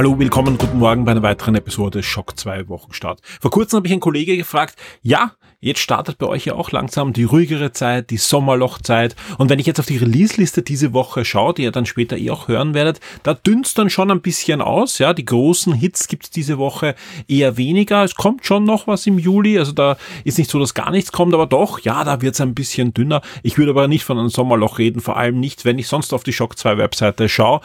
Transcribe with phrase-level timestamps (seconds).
[0.00, 3.20] Hallo, willkommen, guten Morgen bei einer weiteren Episode Schock 2 Wochenstart.
[3.38, 7.12] Vor kurzem habe ich einen Kollege gefragt, ja, jetzt startet bei euch ja auch langsam
[7.12, 9.14] die ruhigere Zeit, die Sommerlochzeit.
[9.36, 12.30] Und wenn ich jetzt auf die Release-Liste diese Woche schaue, die ihr dann später eh
[12.30, 14.96] auch hören werdet, da dünnst dann schon ein bisschen aus.
[14.96, 16.94] Ja, die großen Hits gibt's diese Woche
[17.28, 18.02] eher weniger.
[18.02, 19.58] Es kommt schon noch was im Juli.
[19.58, 22.54] Also da ist nicht so, dass gar nichts kommt, aber doch, ja, da wird's ein
[22.54, 23.20] bisschen dünner.
[23.42, 26.22] Ich würde aber nicht von einem Sommerloch reden, vor allem nicht, wenn ich sonst auf
[26.22, 27.60] die Shock 2 Webseite schaue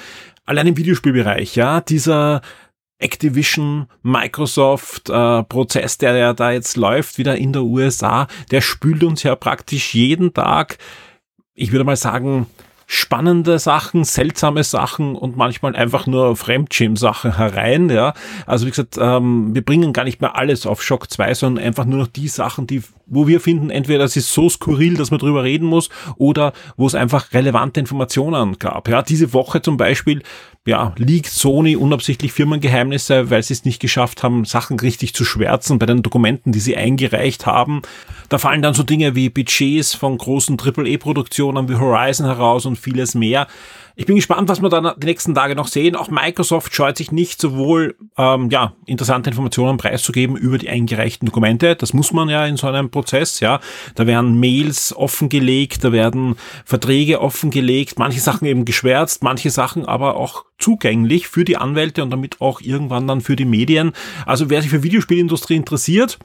[0.45, 2.41] allein im Videospielbereich, ja, dieser
[2.98, 9.03] Activision, Microsoft äh, Prozess, der ja da jetzt läuft, wieder in der USA, der spült
[9.03, 10.78] uns ja praktisch jeden Tag,
[11.53, 12.47] ich würde mal sagen,
[12.88, 18.14] spannende Sachen, seltsame Sachen und manchmal einfach nur Fremdschirm-Sachen herein, ja.
[18.45, 21.86] Also wie gesagt, ähm, wir bringen gar nicht mehr alles auf Shock 2, sondern einfach
[21.86, 25.20] nur noch die Sachen, die, wo wir finden, entweder das ist so skurril, dass man
[25.20, 28.88] drüber reden muss, oder wo es einfach relevante Informationen gab.
[28.88, 30.22] Ja, diese Woche zum Beispiel
[30.67, 35.78] ja, liegt Sony unabsichtlich Firmengeheimnisse, weil sie es nicht geschafft haben, Sachen richtig zu schwärzen
[35.78, 37.83] bei den Dokumenten, die sie eingereicht haben.
[38.30, 43.14] Da fallen dann so Dinge wie Budgets von großen AAA-Produktionen wie Horizon heraus und vieles
[43.14, 43.48] mehr.
[43.98, 45.96] Ich bin gespannt, was wir dann die nächsten Tage noch sehen.
[45.96, 51.78] Auch Microsoft scheut sich nicht, sowohl ähm, ja, interessante Informationen preiszugeben über die eingereichten Dokumente.
[51.78, 53.40] Das muss man ja in so einem Prozess.
[53.40, 53.62] Ja,
[53.96, 56.36] Da werden Mails offengelegt, da werden
[56.66, 62.10] Verträge offengelegt, manche Sachen eben geschwärzt, manche Sachen aber auch zugänglich für die Anwälte und
[62.10, 63.94] damit auch irgendwann dann für die Medien.
[64.26, 66.20] Also wer sich für Videospielindustrie interessiert,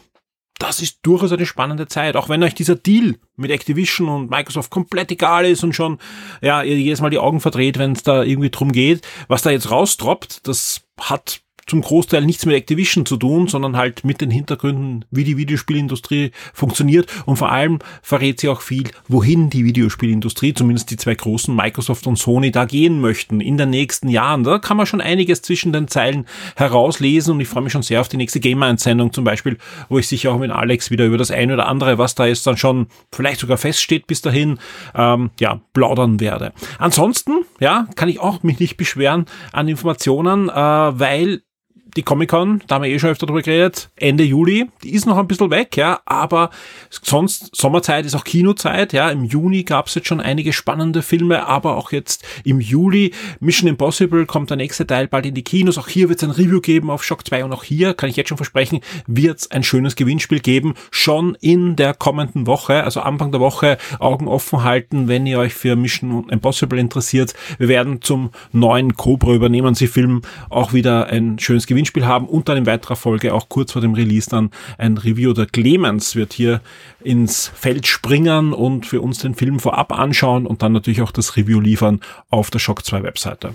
[0.61, 2.17] das ist durchaus eine spannende Zeit.
[2.17, 5.99] Auch wenn euch dieser Deal mit Activision und Microsoft komplett egal ist und schon,
[6.43, 9.07] ja, ihr jedes Mal die Augen verdreht, wenn es da irgendwie drum geht.
[9.27, 11.41] Was da jetzt rausdroppt, das hat
[11.71, 16.33] zum Großteil nichts mit Activision zu tun, sondern halt mit den Hintergründen, wie die Videospielindustrie
[16.53, 21.55] funktioniert und vor allem verrät sie auch viel, wohin die Videospielindustrie, zumindest die zwei großen,
[21.55, 24.43] Microsoft und Sony, da gehen möchten in den nächsten Jahren.
[24.43, 26.27] Da kann man schon einiges zwischen den Zeilen
[26.57, 29.57] herauslesen und ich freue mich schon sehr auf die nächste Gamer-Einsendung zum Beispiel,
[29.89, 32.49] wo ich sicher auch mit Alex wieder über das eine oder andere, was da jetzt
[32.49, 34.59] dann schon vielleicht sogar feststeht bis dahin,
[34.97, 36.53] ähm, ja, plaudern werde.
[36.81, 41.43] Ansonsten, ja, kann ich auch mich nicht beschweren an Informationen, äh, weil
[41.97, 45.19] die Comic-Con, da haben wir eh schon öfter drüber geredet, Ende Juli, die ist noch
[45.19, 46.51] ein bisschen weg, ja, aber
[46.91, 51.47] sonst Sommerzeit ist auch Kinozeit, ja, im Juni gab es jetzt schon einige spannende Filme,
[51.47, 55.79] aber auch jetzt im Juli Mission Impossible kommt der nächste Teil bald in die Kinos,
[55.79, 58.17] auch hier wird es ein Review geben auf Shock 2 und auch hier, kann ich
[58.17, 63.01] jetzt schon versprechen, wird es ein schönes Gewinnspiel geben, schon in der kommenden Woche, also
[63.01, 67.35] Anfang der Woche Augen offen halten, wenn ihr euch für Mission Impossible interessiert.
[67.59, 72.29] Wir werden zum neuen Cobra übernehmen Sie Film auch wieder ein schönes Gewinnspiel Gewinnspiel haben
[72.29, 75.33] und dann in weiterer Folge auch kurz vor dem Release dann ein Review.
[75.33, 76.61] Der Clemens wird hier
[77.03, 81.37] ins Feld springen und für uns den Film vorab anschauen und dann natürlich auch das
[81.37, 83.55] Review liefern auf der Shock 2 Webseite.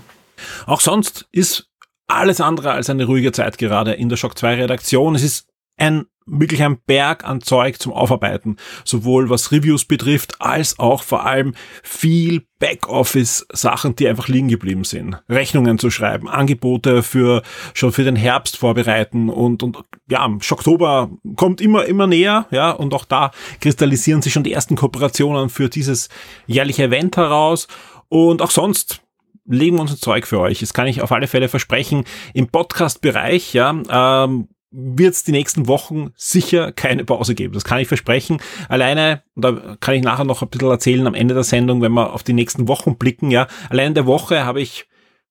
[0.66, 1.68] Auch sonst ist
[2.08, 5.14] alles andere als eine ruhige Zeit gerade in der Shock 2 Redaktion.
[5.14, 10.78] Es ist ein wirklich ein Berg an Zeug zum Aufarbeiten, sowohl was Reviews betrifft, als
[10.78, 15.22] auch vor allem viel Backoffice-Sachen, die einfach liegen geblieben sind.
[15.28, 17.42] Rechnungen zu schreiben, Angebote für
[17.74, 19.78] schon für den Herbst vorbereiten und, und
[20.08, 24.74] ja, Oktober kommt immer, immer näher, ja, und auch da kristallisieren sich schon die ersten
[24.74, 26.08] Kooperationen für dieses
[26.46, 27.68] jährliche Event heraus
[28.08, 29.00] und auch sonst
[29.48, 30.58] legen wir uns ein Zeug für euch.
[30.58, 32.04] Das kann ich auf alle Fälle versprechen.
[32.34, 34.48] Im Podcast-Bereich, ja, ähm,
[34.78, 37.54] wird es die nächsten Wochen sicher keine Pause geben.
[37.54, 38.42] Das kann ich versprechen.
[38.68, 42.12] Alleine, da kann ich nachher noch ein bisschen erzählen am Ende der Sendung, wenn wir
[42.12, 43.46] auf die nächsten Wochen blicken, ja.
[43.70, 44.86] Allein in der Woche habe ich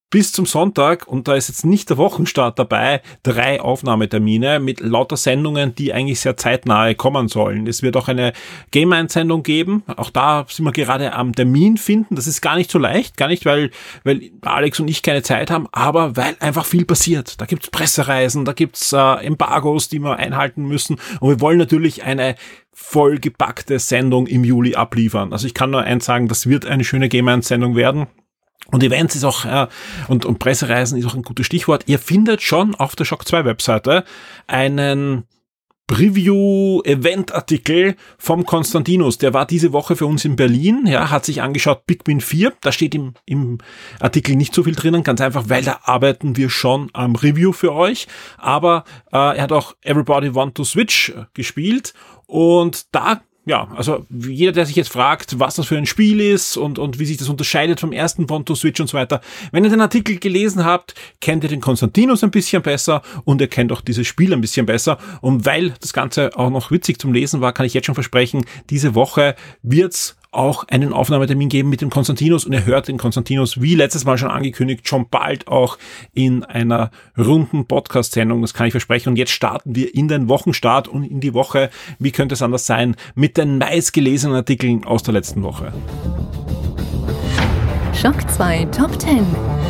[0.09, 5.17] bis zum Sonntag, und da ist jetzt nicht der Wochenstart dabei, drei Aufnahmetermine mit lauter
[5.17, 7.67] Sendungen, die eigentlich sehr zeitnahe kommen sollen.
[7.67, 8.33] Es wird auch eine
[8.71, 9.83] Game-Einsendung geben.
[9.97, 12.15] Auch da sind wir gerade am Termin finden.
[12.15, 13.71] Das ist gar nicht so leicht, gar nicht, weil,
[14.03, 17.41] weil Alex und ich keine Zeit haben, aber weil einfach viel passiert.
[17.41, 20.97] Da gibt's Pressereisen, da gibt's äh, Embargos, die wir einhalten müssen.
[21.19, 22.35] Und wir wollen natürlich eine
[22.71, 25.33] vollgepackte Sendung im Juli abliefern.
[25.33, 28.07] Also ich kann nur eins sagen, das wird eine schöne Game-Einsendung werden.
[28.71, 29.69] Und Events ist auch, ja,
[30.07, 31.83] und, und Pressereisen ist auch ein gutes Stichwort.
[31.87, 34.03] Ihr findet schon auf der Shock 2 Webseite
[34.47, 35.25] einen
[35.87, 39.17] Preview-Event-Artikel vom Konstantinus.
[39.19, 42.53] Der war diese Woche für uns in Berlin, ja, hat sich angeschaut Big Win 4.
[42.61, 43.59] Da steht im, im
[43.99, 47.71] Artikel nicht so viel drinnen, ganz einfach, weil da arbeiten wir schon am Review für
[47.73, 48.07] euch.
[48.37, 51.93] Aber äh, er hat auch Everybody Want to Switch gespielt
[52.25, 56.57] und da ja, also jeder, der sich jetzt fragt, was das für ein Spiel ist
[56.57, 59.21] und, und wie sich das unterscheidet vom ersten Ponto Switch und so weiter,
[59.51, 63.47] wenn ihr den Artikel gelesen habt, kennt ihr den Konstantinus ein bisschen besser und ihr
[63.47, 64.97] kennt auch dieses Spiel ein bisschen besser.
[65.21, 68.45] Und weil das Ganze auch noch witzig zum Lesen war, kann ich jetzt schon versprechen,
[68.71, 73.61] diese Woche wird's auch einen Aufnahmetermin geben mit dem Konstantinus und er hört den Konstantinus,
[73.61, 75.77] wie letztes Mal schon angekündigt, schon bald auch
[76.13, 78.41] in einer runden Podcast-Sendung.
[78.41, 79.09] Das kann ich versprechen.
[79.09, 82.65] Und jetzt starten wir in den Wochenstart und in die Woche, wie könnte es anders
[82.65, 85.73] sein, mit den meistgelesenen Artikeln aus der letzten Woche.
[87.93, 89.25] Schock 2 Top 10.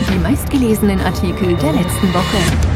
[0.10, 2.75] Die meistgelesenen Artikel der letzten Woche.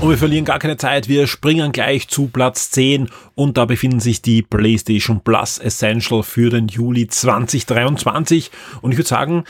[0.00, 3.98] Und wir verlieren gar keine Zeit, wir springen gleich zu Platz 10 und da befinden
[3.98, 8.50] sich die PlayStation Plus Essential für den Juli 2023
[8.82, 9.44] und ich würde sagen,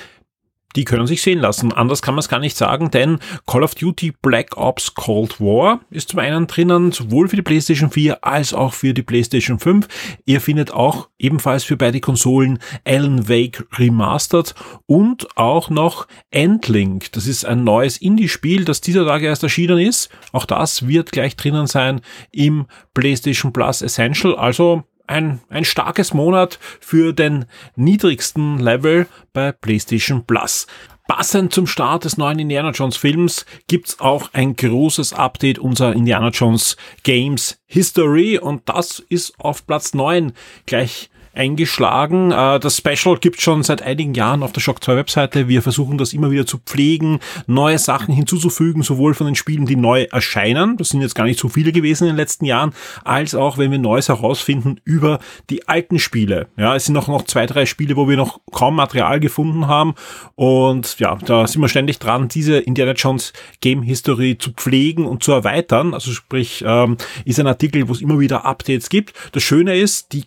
[0.77, 1.73] die können sich sehen lassen.
[1.73, 5.81] Anders kann man es gar nicht sagen, denn Call of Duty Black Ops Cold War
[5.91, 9.89] ist zum einen drinnen, sowohl für die PlayStation 4 als auch für die PlayStation 5.
[10.27, 14.55] Ihr findet auch ebenfalls für beide Konsolen Alan Wake Remastered
[14.87, 17.11] und auch noch Endlink.
[17.13, 20.11] Das ist ein neues Indie-Spiel, das dieser Tage erst erschienen ist.
[20.33, 22.01] Auch das wird gleich drinnen sein
[22.33, 24.37] im PlayStation Plus Essential.
[24.37, 30.67] Also ein, ein starkes Monat für den niedrigsten Level bei PlayStation Plus.
[31.09, 36.31] Passend zum Start des neuen Indiana Jones Films gibt's auch ein großes Update unserer Indiana
[36.31, 40.33] Jones Games History und das ist auf Platz 9
[40.67, 42.33] gleich eingeschlagen.
[42.33, 45.49] Äh, das Special gibt schon seit einigen Jahren auf der Shock 2 Webseite.
[45.49, 49.77] Wir versuchen das immer wieder zu pflegen, neue Sachen hinzuzufügen, sowohl von den Spielen, die
[49.77, 52.73] neu erscheinen, das sind jetzt gar nicht so viele gewesen in den letzten Jahren,
[53.05, 55.19] als auch wenn wir Neues herausfinden über
[55.51, 56.49] die alten Spiele.
[56.57, 59.95] Ja, es sind noch, noch zwei, drei Spiele, wo wir noch kaum Material gefunden haben
[60.35, 65.23] und ja, da sind wir ständig dran, diese Indiana Jones Game History zu pflegen und
[65.23, 65.95] zu erweitern.
[65.95, 69.15] Also sprich, ähm, ist ein Artikel, wo es immer wieder Updates gibt.
[69.33, 70.25] Das Schöne ist, die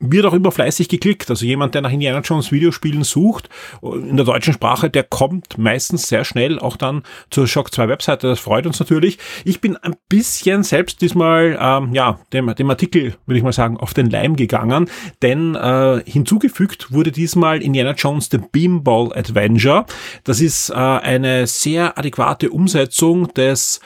[0.00, 1.28] wird auch immer fleißig geklickt.
[1.28, 3.48] Also jemand, der nach Indiana Jones Videospielen sucht,
[3.82, 8.28] in der deutschen Sprache, der kommt meistens sehr schnell auch dann zur Shock 2 Webseite.
[8.28, 9.18] Das freut uns natürlich.
[9.44, 13.76] Ich bin ein bisschen selbst diesmal, ähm, ja, dem, dem Artikel, würde ich mal sagen,
[13.76, 14.88] auf den Leim gegangen,
[15.22, 19.84] denn äh, hinzugefügt wurde diesmal Indiana Jones The Beamball Adventure.
[20.24, 23.80] Das ist äh, eine sehr adäquate Umsetzung des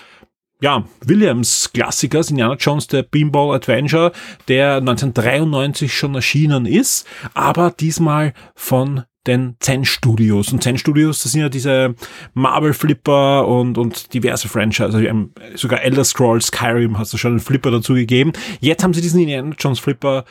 [0.63, 4.13] ja, Williams Klassikers, Indiana Jones, der Beanball Adventure,
[4.49, 10.53] der 1993 schon erschienen ist, aber diesmal von den Zen Studios.
[10.53, 11.95] Und Zen Studios, das sind ja diese
[12.35, 14.85] Marvel Flipper und, und diverse Franchise.
[14.85, 18.33] Also sogar Elder Scrolls Skyrim hast du schon einen Flipper dazu gegeben.
[18.61, 20.25] Jetzt haben sie diesen Indiana Jones Flipper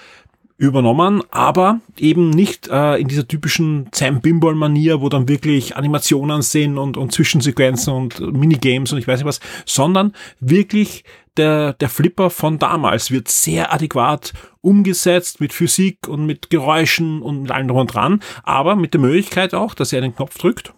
[0.61, 6.77] übernommen, aber eben nicht äh, in dieser typischen Sam Bimball-Manier, wo dann wirklich Animationen sind
[6.77, 11.03] und, und Zwischensequenzen und Minigames und ich weiß nicht was, sondern wirklich
[11.35, 17.41] der, der Flipper von damals wird sehr adäquat umgesetzt mit Physik und mit Geräuschen und
[17.41, 20.75] mit allem drum und dran, aber mit der Möglichkeit auch, dass er einen Knopf drückt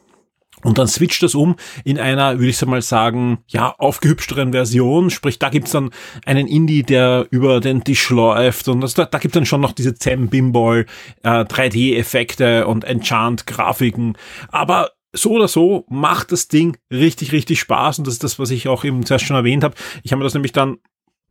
[0.64, 5.10] und dann switcht das um in einer, würde ich mal sagen, ja, aufgehübschteren Version.
[5.10, 5.92] Sprich, da gibt's dann
[6.26, 8.68] einen Indie, der über den Tisch läuft.
[8.68, 10.86] Und das, da, da gibt's dann schon noch diese Zem Bimball,
[11.24, 14.18] äh, 3D-Effekte und Enchant-Grafiken.
[14.50, 18.00] Aber so oder so macht das Ding richtig, richtig Spaß.
[18.00, 19.76] Und das ist das, was ich auch eben zuerst schon erwähnt habe.
[20.04, 20.78] Ich habe mir das nämlich dann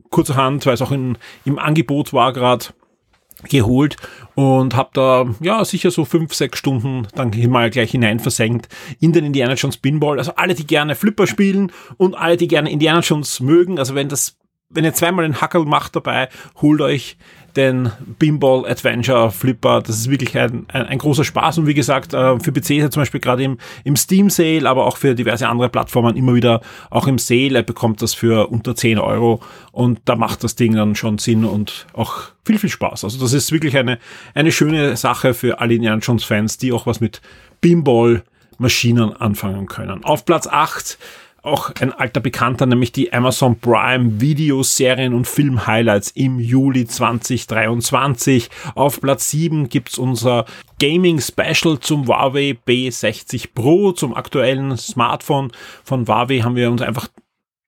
[0.09, 2.65] kurzerhand, weil es auch in, im Angebot war gerade,
[3.49, 3.97] geholt
[4.35, 8.67] und habe da ja sicher so fünf, sechs Stunden dann mal gleich hinein versenkt
[8.99, 10.17] in den Indiana Jones Pinball.
[10.17, 13.79] Also alle, die gerne Flipper spielen und alle, die gerne Indiana Jones mögen.
[13.79, 14.37] Also wenn das,
[14.73, 16.29] wenn ihr zweimal den Hackel macht dabei,
[16.61, 17.17] holt euch
[17.55, 19.81] den Beanball Adventure Flipper.
[19.81, 22.83] Das ist wirklich ein, ein, ein großer Spaß und wie gesagt, äh, für PC ist
[22.83, 26.33] er zum Beispiel gerade im, im Steam Sale, aber auch für diverse andere Plattformen immer
[26.33, 27.55] wieder auch im Sale.
[27.55, 31.45] Er bekommt das für unter 10 Euro und da macht das Ding dann schon Sinn
[31.45, 33.03] und auch viel, viel Spaß.
[33.03, 33.99] Also das ist wirklich eine,
[34.33, 37.21] eine schöne Sache für alle Indiana Jones Fans, die auch was mit
[37.61, 38.23] Beanball
[38.57, 40.03] Maschinen anfangen können.
[40.03, 40.97] Auf Platz 8
[41.43, 48.49] auch ein alter Bekannter, nämlich die Amazon Prime Videoserien und Film Highlights im Juli 2023.
[48.75, 50.45] Auf Platz 7 gibt's unser
[50.79, 55.51] Gaming Special zum Huawei B60 Pro, zum aktuellen Smartphone
[55.83, 57.09] von Huawei haben wir uns einfach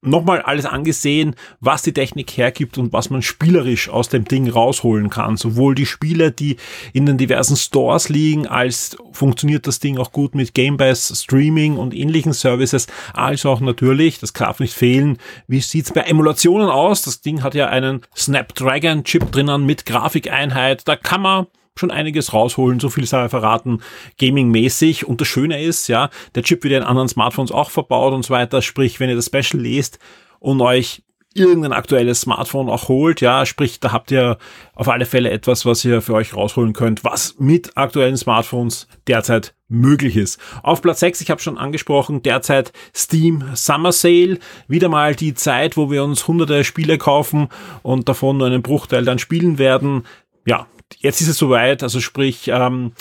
[0.01, 5.09] nochmal alles angesehen, was die Technik hergibt und was man spielerisch aus dem Ding rausholen
[5.09, 5.37] kann.
[5.37, 6.57] Sowohl die Spiele, die
[6.93, 11.93] in den diversen Stores liegen, als funktioniert das Ding auch gut mit Game Streaming und
[11.93, 17.01] ähnlichen Services, als auch natürlich, das darf nicht fehlen, wie sieht's bei Emulationen aus?
[17.01, 20.87] Das Ding hat ja einen Snapdragon Chip drinnen mit Grafikeinheit.
[20.87, 23.81] Da kann man schon einiges rausholen, so viel sei verraten,
[24.19, 25.05] gaming-mäßig.
[25.05, 28.23] Und das Schöne ist, ja, der Chip wird ja in anderen Smartphones auch verbaut und
[28.23, 28.61] so weiter.
[28.61, 29.99] Sprich, wenn ihr das Special lest
[30.39, 31.03] und euch
[31.35, 33.21] irgendein aktuelles Smartphone auch holt.
[33.21, 34.37] Ja, sprich, da habt ihr
[34.73, 39.53] auf alle Fälle etwas, was ihr für euch rausholen könnt, was mit aktuellen Smartphones derzeit
[39.67, 40.39] möglich ist.
[40.63, 44.39] Auf Platz 6, ich habe schon angesprochen, derzeit Steam Summer Sale.
[44.67, 47.49] Wieder mal die Zeit, wo wir uns hunderte Spiele kaufen
[47.83, 50.05] und davon nur einen Bruchteil dann spielen werden.
[50.45, 50.67] Ja,
[50.97, 52.93] jetzt ist es soweit, also sprich, ähm,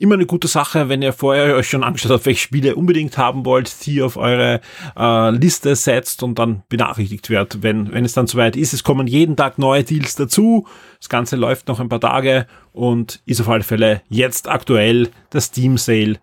[0.00, 3.44] immer eine gute Sache, wenn ihr vorher euch schon angeschaut habt, welche Spiele unbedingt haben
[3.44, 4.60] wollt, die auf eure
[4.98, 8.72] äh, Liste setzt und dann benachrichtigt wird, wenn, wenn es dann soweit ist.
[8.72, 10.66] Es kommen jeden Tag neue Deals dazu.
[10.98, 15.46] Das Ganze läuft noch ein paar Tage und ist auf alle Fälle jetzt aktuell das
[15.46, 16.18] Steam Sale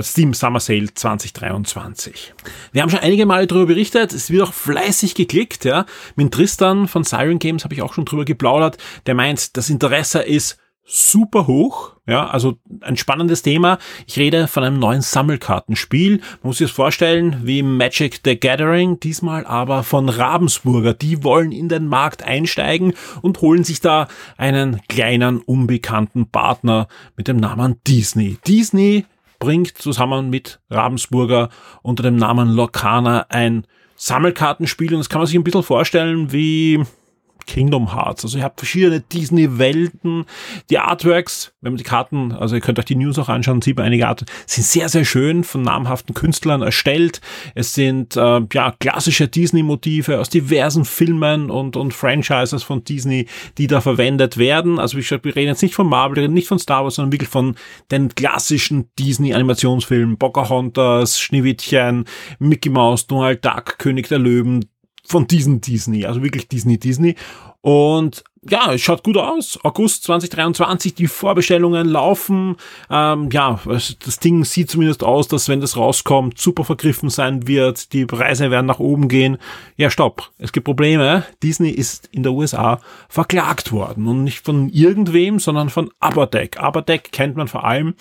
[0.00, 2.34] Steam Summer Sale 2023.
[2.72, 5.84] Wir haben schon einige Male darüber berichtet, es wird auch fleißig geklickt, ja.
[6.14, 10.20] Mit Tristan von Siren Games habe ich auch schon drüber geplaudert, der meint, das Interesse
[10.20, 11.96] ist super hoch.
[12.06, 13.78] Ja, also ein spannendes Thema.
[14.06, 16.16] Ich rede von einem neuen Sammelkartenspiel.
[16.18, 20.94] Man muss sich das vorstellen, wie Magic the Gathering, diesmal aber von Ravensburger.
[20.94, 27.28] Die wollen in den Markt einsteigen und holen sich da einen kleinen, unbekannten Partner mit
[27.28, 28.38] dem Namen Disney.
[28.44, 29.06] Disney
[29.40, 31.48] bringt zusammen mit Ravensburger
[31.82, 33.66] unter dem Namen Locana ein
[33.96, 34.92] Sammelkartenspiel.
[34.92, 36.84] Und das kann man sich ein bisschen vorstellen wie
[37.46, 38.24] Kingdom Hearts.
[38.24, 40.24] Also ihr habt verschiedene Disney-Welten.
[40.70, 43.76] Die Artworks, wenn man die Karten, also ihr könnt euch die News auch anschauen, sieht
[43.76, 47.20] man einige Artworks, sind sehr, sehr schön von namhaften Künstlern erstellt.
[47.54, 53.26] Es sind äh, ja klassische Disney-Motive aus diversen Filmen und, und Franchises von Disney,
[53.58, 54.78] die da verwendet werden.
[54.78, 56.96] Also wie gesagt, wir reden jetzt nicht von Marvel, wir reden nicht von Star Wars,
[56.96, 57.56] sondern wirklich von
[57.90, 60.18] den klassischen Disney-Animationsfilmen.
[60.18, 62.04] Pocahontas, Schneewittchen,
[62.38, 64.66] Mickey Mouse, Donald Duck, König der Löwen,
[65.10, 67.16] von diesen Disney, also wirklich Disney, Disney.
[67.62, 69.58] Und ja, es schaut gut aus.
[69.64, 72.56] August 2023, die Vorbestellungen laufen.
[72.88, 77.92] Ähm, ja, das Ding sieht zumindest aus, dass wenn das rauskommt, super vergriffen sein wird.
[77.92, 79.36] Die Preise werden nach oben gehen.
[79.76, 80.30] Ja, stopp.
[80.38, 81.24] Es gibt Probleme.
[81.42, 82.80] Disney ist in der USA
[83.10, 84.06] verklagt worden.
[84.06, 86.58] Und nicht von irgendwem, sondern von Aberdeck.
[86.58, 87.94] Aberdeck kennt man vor allem,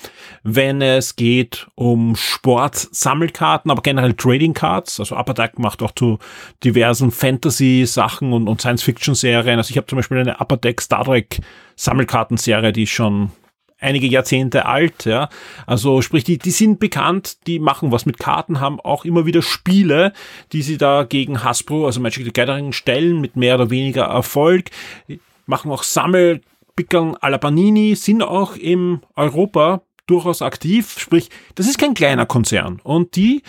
[0.43, 5.01] wenn es geht um Sport-Sammelkarten, aber generell Trading Cards.
[5.01, 6.17] Also Aberdeck macht auch zu
[6.63, 9.58] diversen Fantasy-Sachen und, und Science-Fiction-Serien.
[9.58, 11.39] Also ich habe zum Beispiel eine Upper Deck Star Trek
[11.75, 13.31] Sammelkartenserie, die schon
[13.79, 15.29] einige Jahrzehnte alt, ja.
[15.65, 19.41] Also sprich, die, die sind bekannt, die machen was mit Karten, haben auch immer wieder
[19.41, 20.13] Spiele,
[20.51, 24.69] die sie da gegen Hasbro, also Magic the Gathering stellen, mit mehr oder weniger Erfolg,
[25.07, 31.67] die machen auch Sammelpickeln à la Panini, sind auch im Europa durchaus aktiv, sprich, das
[31.67, 32.79] ist kein kleiner Konzern.
[32.83, 33.43] Und die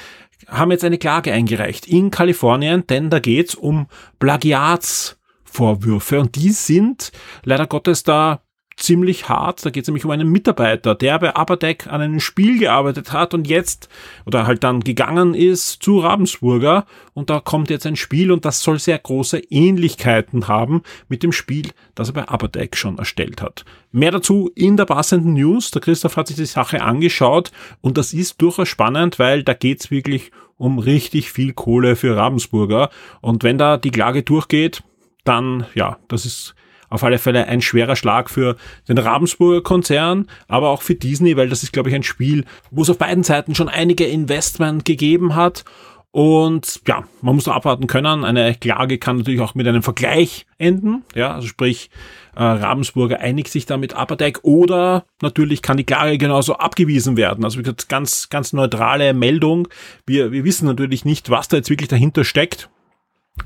[0.46, 3.86] haben jetzt eine Klage eingereicht in Kalifornien, denn da geht's um
[4.18, 5.19] Plagiats
[5.50, 7.12] Vorwürfe und die sind
[7.44, 8.42] leider Gottes da
[8.80, 9.64] ziemlich hart.
[9.64, 13.34] Da geht es nämlich um einen Mitarbeiter, der bei Aberdeck an einem Spiel gearbeitet hat
[13.34, 13.88] und jetzt
[14.26, 18.60] oder halt dann gegangen ist zu Ravensburger und da kommt jetzt ein Spiel und das
[18.60, 23.64] soll sehr große Ähnlichkeiten haben mit dem Spiel, das er bei Aberdeck schon erstellt hat.
[23.92, 25.70] Mehr dazu in der passenden News.
[25.70, 29.90] Der Christoph hat sich die Sache angeschaut und das ist durchaus spannend, weil da geht's
[29.90, 32.90] wirklich um richtig viel Kohle für Ravensburger
[33.20, 34.82] und wenn da die Klage durchgeht,
[35.24, 36.54] dann, ja, das ist
[36.90, 38.56] auf alle Fälle ein schwerer Schlag für
[38.88, 42.82] den Ravensburger Konzern, aber auch für Disney, weil das ist, glaube ich, ein Spiel, wo
[42.82, 45.64] es auf beiden Seiten schon einige Investment gegeben hat.
[46.12, 48.24] Und ja, man muss da abwarten können.
[48.24, 51.04] Eine Klage kann natürlich auch mit einem Vergleich enden.
[51.14, 51.88] Ja, also sprich,
[52.34, 57.44] äh, Ravensburger einigt sich da mit Apadeck oder natürlich kann die Klage genauso abgewiesen werden.
[57.44, 59.68] Also wie gesagt, ganz, ganz neutrale Meldung.
[60.04, 62.68] Wir, wir wissen natürlich nicht, was da jetzt wirklich dahinter steckt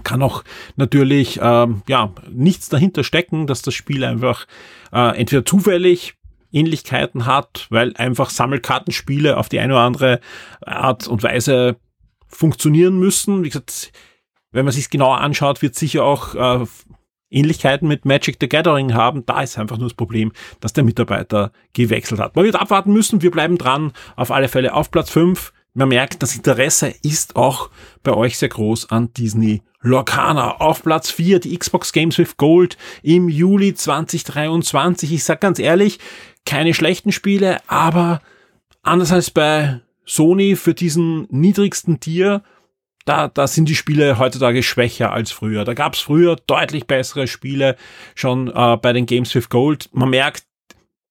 [0.02, 0.44] kann auch
[0.76, 4.46] natürlich ähm, ja nichts dahinter stecken, dass das Spiel einfach
[4.92, 6.14] äh, entweder zufällig
[6.52, 10.20] Ähnlichkeiten hat, weil einfach Sammelkartenspiele auf die eine oder andere
[10.64, 11.76] Art und Weise
[12.28, 13.42] funktionieren müssen.
[13.42, 13.92] Wie gesagt,
[14.52, 16.66] wenn man sich genauer anschaut, wird sicher auch äh,
[17.30, 19.26] Ähnlichkeiten mit Magic the Gathering haben.
[19.26, 22.36] Da ist einfach nur das Problem, dass der Mitarbeiter gewechselt hat.
[22.36, 23.22] Man wird abwarten müssen.
[23.22, 23.92] Wir bleiben dran.
[24.14, 27.68] Auf alle Fälle auf Platz 5 man merkt, das Interesse ist auch
[28.02, 30.60] bei euch sehr groß an Disney Lorcana.
[30.60, 35.12] Auf Platz 4 die Xbox Games with Gold im Juli 2023.
[35.12, 35.98] Ich sag ganz ehrlich,
[36.46, 38.22] keine schlechten Spiele, aber
[38.82, 42.42] anders als bei Sony für diesen niedrigsten Tier,
[43.04, 45.64] da, da sind die Spiele heutzutage schwächer als früher.
[45.64, 47.76] Da gab es früher deutlich bessere Spiele
[48.14, 49.90] schon äh, bei den Games with Gold.
[49.92, 50.44] Man merkt,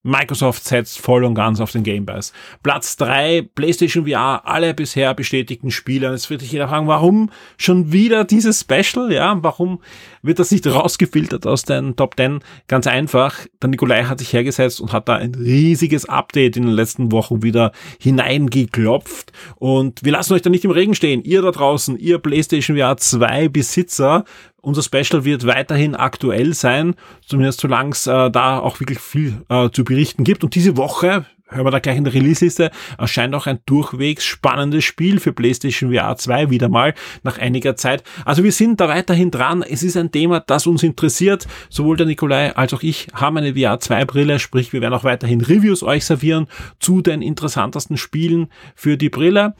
[0.04, 2.34] Microsoft setzt voll und ganz auf den Game Pass.
[2.62, 6.12] Platz drei PlayStation VR, alle bisher bestätigten Spiele.
[6.12, 9.12] Jetzt würde ich jeder fragen, warum schon wieder dieses Special?
[9.12, 9.80] Ja, warum
[10.22, 12.42] wird das nicht rausgefiltert aus den Top 10?
[12.68, 13.46] Ganz einfach.
[13.62, 17.42] Der Nikolai hat sich hergesetzt und hat da ein riesiges Update in den letzten Wochen
[17.42, 19.32] wieder hineingeklopft.
[19.56, 21.24] Und wir lassen euch da nicht im Regen stehen.
[21.24, 24.26] Ihr da draußen, ihr PlayStation VR 2 Besitzer,
[24.64, 29.70] unser Special wird weiterhin aktuell sein, zumindest solange es äh, da auch wirklich viel äh,
[29.70, 30.44] zu berichten gibt.
[30.44, 34.86] Und diese Woche, hören wir da gleich in der Release-Liste, erscheint auch ein durchwegs spannendes
[34.86, 36.94] Spiel für PlayStation VR 2 wieder mal
[37.24, 38.04] nach einiger Zeit.
[38.24, 39.64] Also wir sind da weiterhin dran.
[39.64, 41.46] Es ist ein Thema, das uns interessiert.
[41.70, 45.04] Sowohl der Nikolai als auch ich haben eine VR 2 Brille, sprich wir werden auch
[45.04, 46.48] weiterhin Reviews euch servieren
[46.80, 49.56] zu den interessantesten Spielen für die Brille.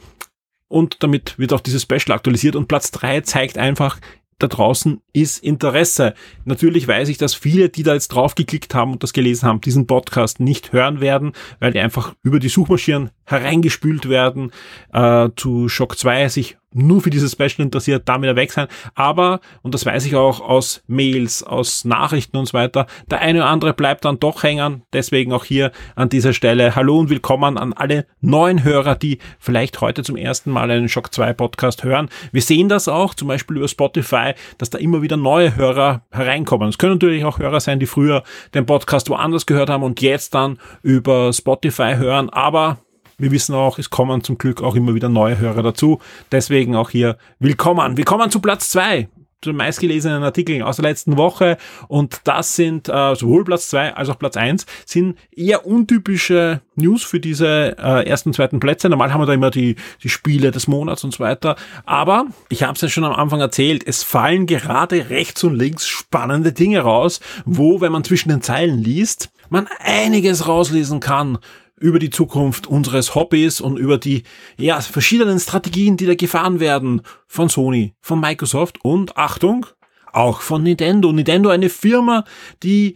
[0.70, 4.00] Und damit wird auch dieses Special aktualisiert und Platz 3 zeigt einfach,
[4.44, 6.14] da draußen ist Interesse.
[6.44, 9.88] Natürlich weiß ich, dass viele, die da jetzt draufgeklickt haben und das gelesen haben, diesen
[9.88, 14.52] Podcast nicht hören werden, weil die einfach über die Suchmaschinen hereingespült werden,
[14.92, 18.68] äh, zu Shock 2 sich nur für dieses Special interessiert, da wieder weg sein.
[18.96, 23.40] Aber, und das weiß ich auch aus Mails, aus Nachrichten und so weiter, der eine
[23.40, 24.84] oder andere bleibt dann doch hängen.
[24.94, 29.82] Deswegen auch hier an dieser Stelle Hallo und willkommen an alle neuen Hörer, die vielleicht
[29.82, 32.10] heute zum ersten Mal einen Shock 2 Podcast hören.
[32.32, 36.70] Wir sehen das auch, zum Beispiel über Spotify, dass da immer wieder neue Hörer hereinkommen.
[36.70, 40.34] Es können natürlich auch Hörer sein, die früher den Podcast woanders gehört haben und jetzt
[40.34, 42.30] dann über Spotify hören.
[42.30, 42.78] Aber
[43.18, 46.00] wir wissen auch, es kommen zum Glück auch immer wieder neue Hörer dazu.
[46.32, 47.98] Deswegen auch hier willkommen.
[47.98, 49.08] Willkommen zu Platz zwei
[49.42, 51.58] zu den meistgelesenen Artikeln aus der letzten Woche
[51.90, 57.04] und das sind äh, sowohl Platz zwei als auch Platz eins sind eher untypische News
[57.04, 58.88] für diese äh, ersten zweiten Plätze.
[58.88, 61.58] Normal haben wir da immer die, die Spiele des Monats und so weiter.
[61.86, 65.88] Aber ich habe es ja schon am Anfang erzählt, es fallen gerade rechts und links
[65.88, 71.38] spannende Dinge raus, wo, wenn man zwischen den Zeilen liest, man einiges rauslesen kann
[71.80, 74.24] über die Zukunft unseres Hobbys und über die
[74.58, 79.66] ja, verschiedenen Strategien, die da gefahren werden von Sony, von Microsoft und Achtung,
[80.12, 81.12] auch von Nintendo.
[81.12, 82.24] Nintendo eine Firma,
[82.62, 82.96] die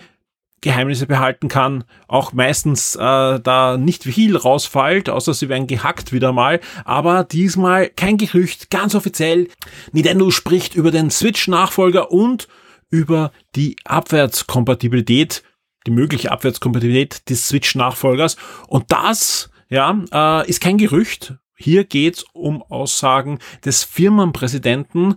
[0.61, 6.33] Geheimnisse behalten kann, auch meistens äh, da nicht viel rausfällt, außer sie werden gehackt wieder
[6.33, 9.49] mal, aber diesmal kein Gerücht, ganz offiziell.
[9.91, 12.47] Nintendo spricht über den Switch-Nachfolger und
[12.89, 15.43] über die Abwärtskompatibilität
[15.87, 18.35] die mögliche Abwärtskompatibilität des Switch-Nachfolgers.
[18.67, 21.35] Und das, ja, äh, ist kein Gerücht.
[21.55, 25.15] Hier geht's um Aussagen des Firmenpräsidenten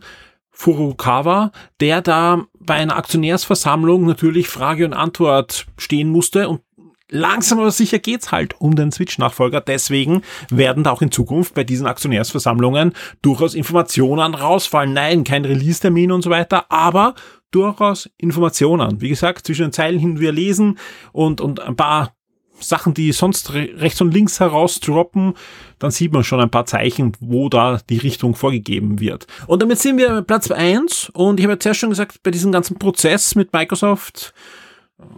[0.51, 6.63] Furukawa, der da bei einer Aktionärsversammlung natürlich Frage und Antwort stehen musste und
[7.11, 9.61] langsam aber sicher geht's halt um den Switch-Nachfolger.
[9.61, 14.93] Deswegen werden da auch in Zukunft bei diesen Aktionärsversammlungen durchaus Informationen rausfallen.
[14.93, 17.15] Nein, kein Release-Termin und so weiter, aber
[17.51, 19.01] durchaus Informationen.
[19.01, 20.79] Wie gesagt, zwischen den Zeilen hin wir lesen
[21.13, 22.15] und, und ein paar
[22.63, 25.35] Sachen, die sonst rechts und links heraus droppen,
[25.79, 29.27] dann sieht man schon ein paar Zeichen, wo da die Richtung vorgegeben wird.
[29.47, 32.53] Und damit sind wir Platz eins und ich habe ja zuerst schon gesagt, bei diesem
[32.53, 34.35] ganzen Prozess mit Microsoft,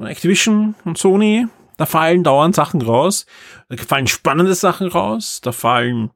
[0.01, 3.27] Activision und Sony, da fallen dauernd Sachen raus,
[3.69, 6.11] da fallen spannende Sachen raus, da fallen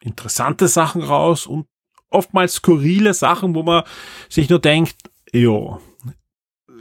[0.00, 1.66] interessante Sachen raus und
[2.10, 3.84] oftmals skurrile Sachen, wo man
[4.28, 4.96] sich nur denkt,
[5.32, 5.80] Jo.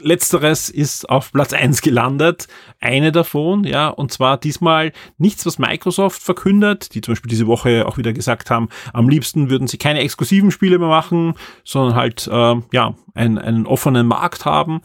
[0.03, 2.47] Letzteres ist auf Platz eins gelandet.
[2.79, 7.85] Eine davon, ja, und zwar diesmal nichts, was Microsoft verkündet, die zum Beispiel diese Woche
[7.87, 12.27] auch wieder gesagt haben, am liebsten würden sie keine exklusiven Spiele mehr machen, sondern halt,
[12.27, 14.81] äh, ja, einen, einen offenen Markt haben,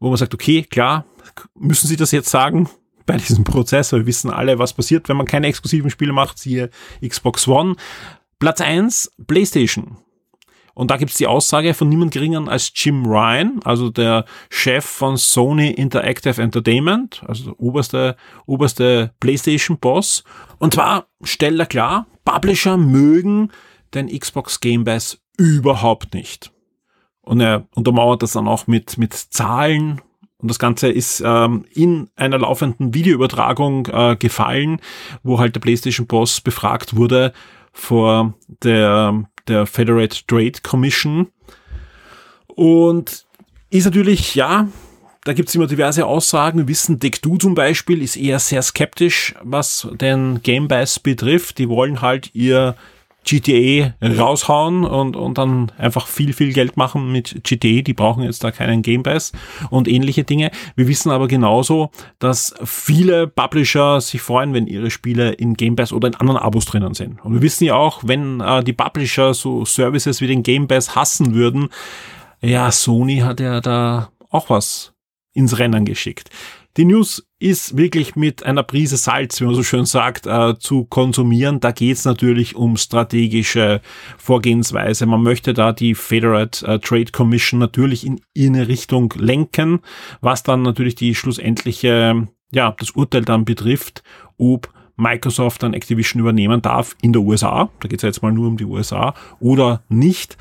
[0.00, 1.04] wo man sagt, okay, klar,
[1.54, 2.68] müssen sie das jetzt sagen,
[3.06, 6.70] bei diesem Prozess, wir wissen alle, was passiert, wenn man keine exklusiven Spiele macht, siehe
[7.06, 7.76] Xbox One.
[8.38, 9.96] Platz eins PlayStation.
[10.78, 15.16] Und da gibt's die Aussage von niemand geringeren als Jim Ryan, also der Chef von
[15.16, 20.22] Sony Interactive Entertainment, also der oberste, oberste PlayStation-Boss.
[20.58, 23.50] Und zwar stellt er klar, Publisher mögen
[23.92, 26.52] den Xbox Game Pass überhaupt nicht.
[27.22, 30.00] Und er untermauert das dann auch mit, mit Zahlen,
[30.40, 34.80] und das Ganze ist ähm, in einer laufenden Videoübertragung äh, gefallen,
[35.24, 37.32] wo halt der PlayStation Boss befragt wurde
[37.72, 41.28] vor der der Federate Trade Commission.
[42.46, 43.24] Und
[43.70, 44.68] ist natürlich, ja,
[45.24, 46.60] da gibt's immer diverse Aussagen.
[46.60, 51.58] Wir wissen, Deck2 zum Beispiel ist eher sehr skeptisch, was den Game Pass betrifft.
[51.58, 52.76] Die wollen halt ihr
[53.24, 57.82] GTA raushauen und, und dann einfach viel, viel Geld machen mit GTA.
[57.82, 59.32] Die brauchen jetzt da keinen Game Pass
[59.70, 60.50] und ähnliche Dinge.
[60.76, 65.92] Wir wissen aber genauso, dass viele Publisher sich freuen, wenn ihre Spiele in Game Pass
[65.92, 67.22] oder in anderen Abos drinnen sind.
[67.24, 70.94] Und wir wissen ja auch, wenn äh, die Publisher so Services wie den Game Pass
[70.94, 71.68] hassen würden,
[72.40, 74.94] ja, Sony hat ja da auch was
[75.32, 76.30] ins Rennen geschickt.
[76.78, 80.84] Die News ist wirklich mit einer Prise Salz, wie man so schön sagt, äh, zu
[80.84, 81.58] konsumieren.
[81.58, 83.80] Da geht es natürlich um strategische
[84.16, 85.04] Vorgehensweise.
[85.06, 89.80] Man möchte da die Federate äh, Trade Commission natürlich in eine Richtung lenken,
[90.20, 94.04] was dann natürlich die schlussendliche, ja, das Urteil dann betrifft,
[94.36, 97.70] ob Microsoft dann Activision übernehmen darf in der USA.
[97.80, 100.36] Da geht es ja jetzt mal nur um die USA oder nicht.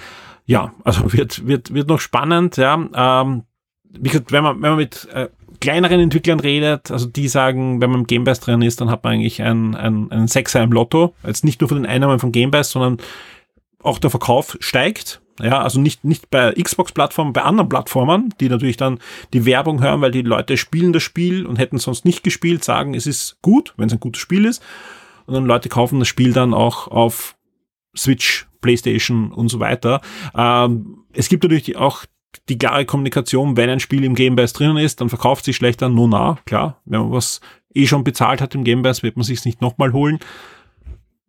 [0.45, 2.75] ja, also wird, wird, wird noch spannend, ja.
[2.93, 3.41] Ähm,
[3.89, 7.89] wie gesagt, wenn man, wenn man mit äh, kleineren Entwicklern redet, also die sagen, wenn
[7.89, 11.13] man im Gamebase drin ist, dann hat man eigentlich einen, einen, einen Sechser im Lotto.
[11.25, 12.97] Jetzt nicht nur von den Einnahmen von Gamebase, sondern
[13.81, 15.21] auch der Verkauf steigt.
[15.39, 18.99] Ja, also nicht, nicht bei Xbox-Plattformen, bei anderen Plattformen, die natürlich dann
[19.33, 22.95] die Werbung hören, weil die Leute spielen das Spiel und hätten sonst nicht gespielt, sagen,
[22.95, 24.63] es ist gut, wenn es ein gutes Spiel ist.
[25.27, 27.35] Und dann Leute kaufen das Spiel dann auch auf
[27.95, 30.01] Switch, PlayStation und so weiter.
[30.35, 32.05] Ähm, es gibt natürlich auch
[32.49, 35.89] die klare Kommunikation, wenn ein Spiel im Game Pass drinnen ist, dann verkauft sich schlechter,
[35.89, 36.81] no na, klar.
[36.85, 37.41] Wenn man was
[37.73, 40.19] eh schon bezahlt hat im Game Pass, wird man sich's nicht nochmal holen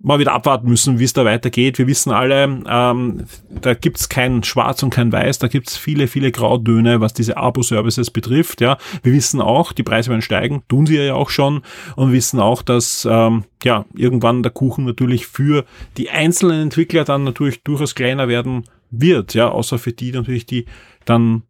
[0.01, 1.79] mal wieder abwarten müssen, wie es da weitergeht.
[1.79, 6.31] Wir wissen alle, ähm, da gibt's kein Schwarz und kein Weiß, da gibt's viele, viele
[6.31, 8.61] Grautöne, was diese Abo-Services betrifft.
[8.61, 11.62] Ja, Wir wissen auch, die Preise werden steigen, tun sie ja auch schon
[11.97, 15.64] und wissen auch, dass ähm, ja irgendwann der Kuchen natürlich für
[15.97, 20.64] die einzelnen Entwickler dann natürlich durchaus kleiner werden wird, ja, außer für die natürlich, die
[21.09, 21.42] dann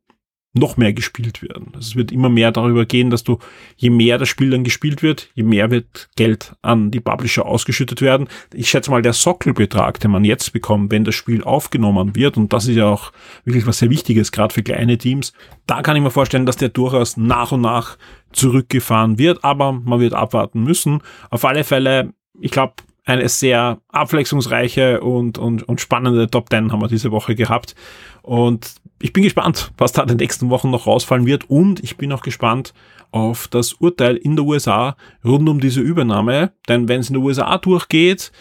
[0.54, 1.72] noch mehr gespielt werden.
[1.78, 3.38] Es wird immer mehr darüber gehen, dass du,
[3.76, 8.00] je mehr das Spiel dann gespielt wird, je mehr wird Geld an die Publisher ausgeschüttet
[8.00, 8.28] werden.
[8.54, 12.52] Ich schätze mal, der Sockelbetrag, den man jetzt bekommt, wenn das Spiel aufgenommen wird, und
[12.52, 13.12] das ist ja auch
[13.44, 15.32] wirklich was sehr Wichtiges, gerade für kleine Teams,
[15.66, 17.98] da kann ich mir vorstellen, dass der durchaus nach und nach
[18.32, 21.02] zurückgefahren wird, aber man wird abwarten müssen.
[21.30, 26.82] Auf alle Fälle, ich glaube, eine sehr abwechslungsreiche und, und, und spannende Top 10 haben
[26.82, 27.74] wir diese Woche gehabt.
[28.20, 31.48] Und ich bin gespannt, was da in den nächsten Wochen noch rausfallen wird.
[31.48, 32.74] Und ich bin auch gespannt
[33.10, 36.52] auf das Urteil in der USA rund um diese Übernahme.
[36.68, 38.32] Denn wenn es in der USA durchgeht,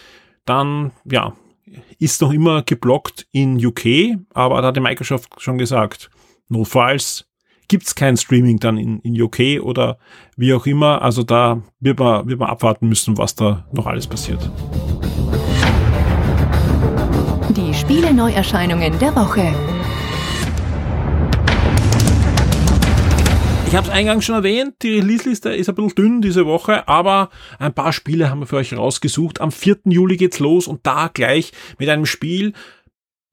[0.45, 1.33] dann, ja,
[1.99, 4.17] ist noch immer geblockt in UK.
[4.33, 6.09] Aber da hat die Microsoft schon gesagt,
[6.49, 7.25] notfalls
[7.67, 9.97] gibt's kein Streaming dann in, in UK oder
[10.37, 11.01] wie auch immer.
[11.01, 14.49] Also da wird man, wird man abwarten müssen, was da noch alles passiert.
[17.49, 19.53] Die Spiele-Neuerscheinungen der Woche.
[23.67, 27.29] Ich habe es eingangs schon erwähnt, die Release-Liste ist ein bisschen dünn diese Woche, aber
[27.59, 29.41] ein paar Spiele haben wir für euch rausgesucht.
[29.41, 29.79] Am 4.
[29.85, 32.53] Juli geht's los und da gleich mit einem Spiel,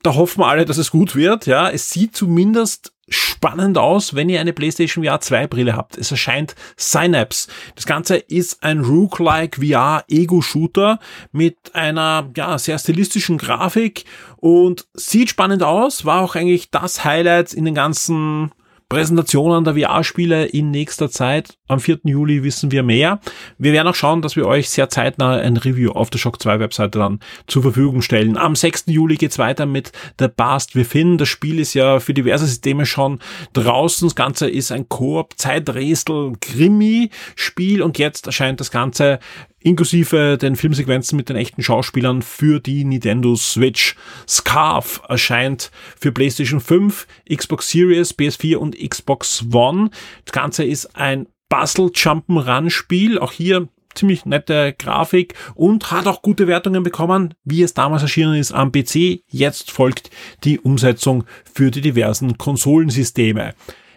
[0.02, 1.46] da hoffen wir alle, dass es gut wird.
[1.46, 5.96] Ja, es sieht zumindest spannend aus, wenn ihr eine PlayStation VR 2 Brille habt.
[5.96, 7.48] Es erscheint Synapse.
[7.76, 10.98] Das Ganze ist ein Rook-like VR Ego-Shooter
[11.30, 14.04] mit einer, ja, sehr stilistischen Grafik
[14.38, 16.04] und sieht spannend aus.
[16.04, 18.50] War auch eigentlich das Highlight in den ganzen
[18.94, 21.58] Präsentationen der VR-Spiele in nächster Zeit.
[21.66, 21.98] Am 4.
[22.04, 23.18] Juli wissen wir mehr.
[23.58, 26.60] Wir werden auch schauen, dass wir euch sehr zeitnah ein Review auf der Shock 2
[26.60, 28.36] Webseite dann zur Verfügung stellen.
[28.36, 28.84] Am 6.
[28.86, 31.18] Juli geht's weiter mit The Past Within.
[31.18, 33.18] Das Spiel ist ja für diverse Systeme schon
[33.52, 34.06] draußen.
[34.06, 39.18] Das Ganze ist ein Koop, Zeiträtsel, Krimi-Spiel und jetzt erscheint das Ganze
[39.64, 43.96] inklusive den Filmsequenzen mit den echten Schauspielern für die Nintendo Switch.
[44.28, 49.90] Scarf erscheint für PlayStation 5, Xbox Series, PS4 und Xbox One.
[50.24, 53.18] Das Ganze ist ein Puzzle Jump'n'Run Spiel.
[53.18, 58.34] Auch hier ziemlich nette Grafik und hat auch gute Wertungen bekommen, wie es damals erschienen
[58.34, 59.22] ist am PC.
[59.28, 60.10] Jetzt folgt
[60.44, 63.54] die Umsetzung für die diversen Konsolensysteme.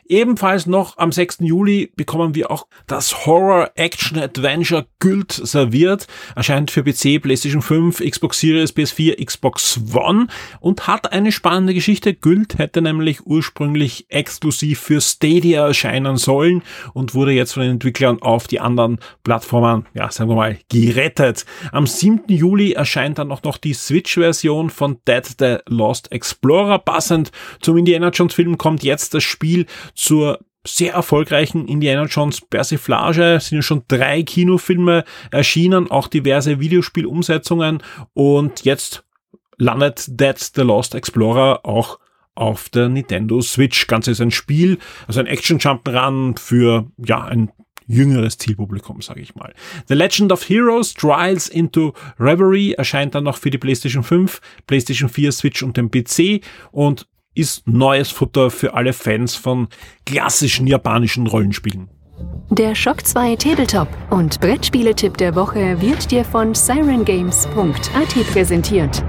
[0.10, 1.40] Ebenfalls noch am 6.
[1.42, 6.08] Juli bekommen wir auch das Horror Action Adventure Gylt serviert.
[6.36, 10.28] Erscheint für PC, PlayStation 5, Xbox Series, PS4, Xbox One
[10.60, 12.14] und hat eine spannende Geschichte.
[12.14, 18.22] Gylt hätte nämlich ursprünglich exklusiv für Stadia erscheinen sollen und wurde jetzt von den Entwicklern
[18.22, 21.46] auf die anderen Plattformen, ja, sagen wir mal, gerettet.
[21.72, 22.24] Am 7.
[22.28, 26.80] Juli erscheint dann auch noch die Switch-Version von Dead the Lost Explorer.
[26.80, 29.66] Passend zum Indiana Jones Film kommt jetzt das Spiel
[29.98, 33.40] zur sehr erfolgreichen Indiana Jones Persiflage.
[33.42, 37.82] Sind schon drei Kinofilme erschienen, auch diverse Videospielumsetzungen
[38.14, 39.04] und jetzt
[39.58, 42.00] landet Dead the Lost Explorer auch
[42.36, 43.88] auf der Nintendo Switch.
[43.88, 47.52] Ganze ist ein Spiel, also ein Action Jump'n'Run für ja ein
[47.88, 49.54] jüngeres Zielpublikum, sage ich mal.
[49.88, 55.10] The Legend of Heroes Trials into Reverie erscheint dann noch für die PlayStation 5, PlayStation
[55.10, 57.08] 4, Switch und den PC und
[57.38, 59.68] ist neues Futter für alle Fans von
[60.06, 61.90] klassischen japanischen Rollenspielen.
[62.50, 69.04] Der Shock 2 Tabletop und Brettspieletipp der Woche wird dir von sirengames.at präsentiert.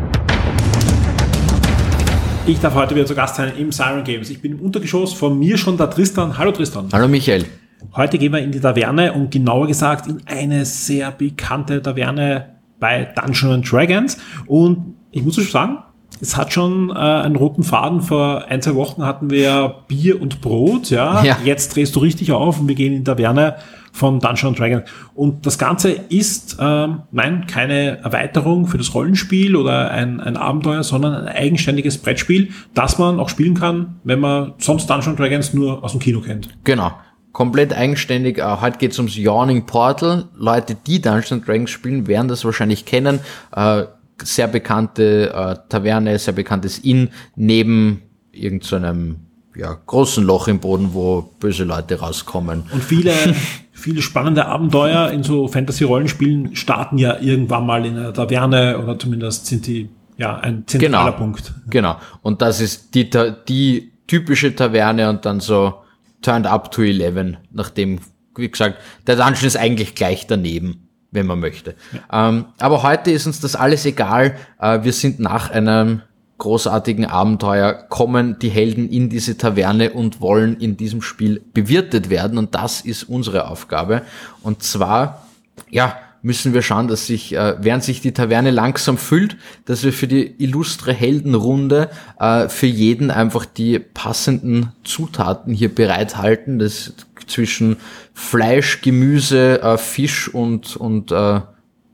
[2.46, 4.28] Ich darf heute wieder zu Gast sein im Siren Games.
[4.28, 6.36] Ich bin im Untergeschoss, von mir schon der Tristan.
[6.36, 6.88] Hallo Tristan.
[6.92, 7.46] Hallo Michael.
[7.94, 13.04] Heute gehen wir in die Taverne und genauer gesagt in eine sehr bekannte Taverne bei
[13.04, 14.18] Dungeons Dragons.
[14.46, 15.78] Und ich muss schon sagen,
[16.20, 18.00] es hat schon äh, einen roten Faden.
[18.00, 20.90] Vor ein, zwei Wochen hatten wir Bier und Brot.
[20.90, 21.22] Ja?
[21.22, 21.38] ja.
[21.44, 23.56] Jetzt drehst du richtig auf und wir gehen in die Taverne
[23.92, 24.84] von Dungeons Dragons.
[25.14, 30.82] Und das Ganze ist, ähm, nein, keine Erweiterung für das Rollenspiel oder ein, ein Abenteuer,
[30.82, 35.82] sondern ein eigenständiges Brettspiel, das man auch spielen kann, wenn man sonst Dungeons Dragons nur
[35.82, 36.48] aus dem Kino kennt.
[36.64, 36.92] Genau.
[37.32, 38.38] Komplett eigenständig.
[38.38, 40.28] Äh, heute geht's ums Yawning Portal.
[40.36, 43.20] Leute, die Dungeons Dragons spielen, werden das wahrscheinlich kennen.
[43.54, 43.84] Äh,
[44.22, 48.02] sehr bekannte äh, Taverne, sehr bekanntes Inn neben
[48.32, 49.16] irgendeinem
[49.54, 52.64] so ja, großen Loch im Boden, wo böse Leute rauskommen.
[52.72, 53.12] Und viele,
[53.72, 59.46] viele spannende Abenteuer in so Fantasy-Rollenspielen starten ja irgendwann mal in einer Taverne oder zumindest
[59.46, 61.52] sind die ja ein zentraler genau, Punkt.
[61.68, 61.96] Genau.
[62.22, 63.10] Und das ist die,
[63.48, 65.74] die typische Taverne und dann so
[66.22, 68.00] turned up to 11, nachdem,
[68.36, 71.74] wie gesagt, der Dungeon ist eigentlich gleich daneben wenn man möchte.
[72.10, 72.28] Ja.
[72.28, 74.36] Ähm, aber heute ist uns das alles egal.
[74.60, 76.02] Äh, wir sind nach einem
[76.38, 82.38] großartigen Abenteuer, kommen die Helden in diese Taverne und wollen in diesem Spiel bewirtet werden.
[82.38, 84.02] Und das ist unsere Aufgabe.
[84.42, 85.26] Und zwar,
[85.68, 89.92] ja, müssen wir schauen, dass sich, äh, während sich die Taverne langsam füllt, dass wir
[89.92, 96.58] für die illustre Heldenrunde äh, für jeden einfach die passenden Zutaten hier bereithalten.
[96.58, 96.94] Das
[97.26, 97.76] zwischen
[98.14, 101.40] Fleisch, Gemüse, äh, Fisch und, und äh,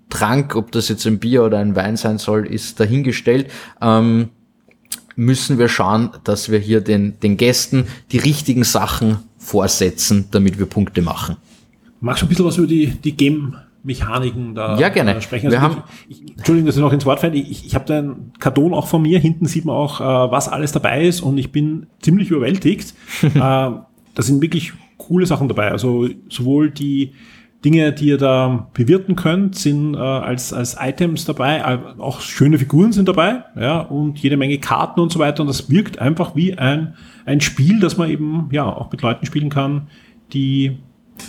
[0.09, 3.51] Trank, ob das jetzt ein Bier oder ein Wein sein soll, ist dahingestellt.
[3.81, 4.31] Ähm,
[5.17, 10.67] müssen wir schauen, dass wir hier den, den Gästen die richtigen Sachen vorsetzen, damit wir
[10.67, 11.37] Punkte machen.
[12.01, 15.21] Magst du ein bisschen was über die, die Game Mechaniken da ja, gerne.
[15.21, 15.47] sprechen.
[15.47, 17.35] Also wir haben ich, Entschuldigung, dass ich noch ins Wort fällt.
[17.35, 19.19] Ich, ich habe da einen Karton auch von mir.
[19.19, 22.95] Hinten sieht man auch, äh, was alles dabei ist und ich bin ziemlich überwältigt.
[23.23, 23.83] äh, da
[24.17, 25.71] sind wirklich coole Sachen dabei.
[25.71, 27.13] Also sowohl die
[27.65, 31.59] Dinge, die ihr da bewirten könnt, sind äh, als, als Items dabei.
[31.59, 35.43] Äh, auch schöne Figuren sind dabei, ja, und jede Menge Karten und so weiter.
[35.43, 36.95] Und das wirkt einfach wie ein,
[37.25, 39.89] ein Spiel, das man eben ja auch mit Leuten spielen kann,
[40.33, 40.79] die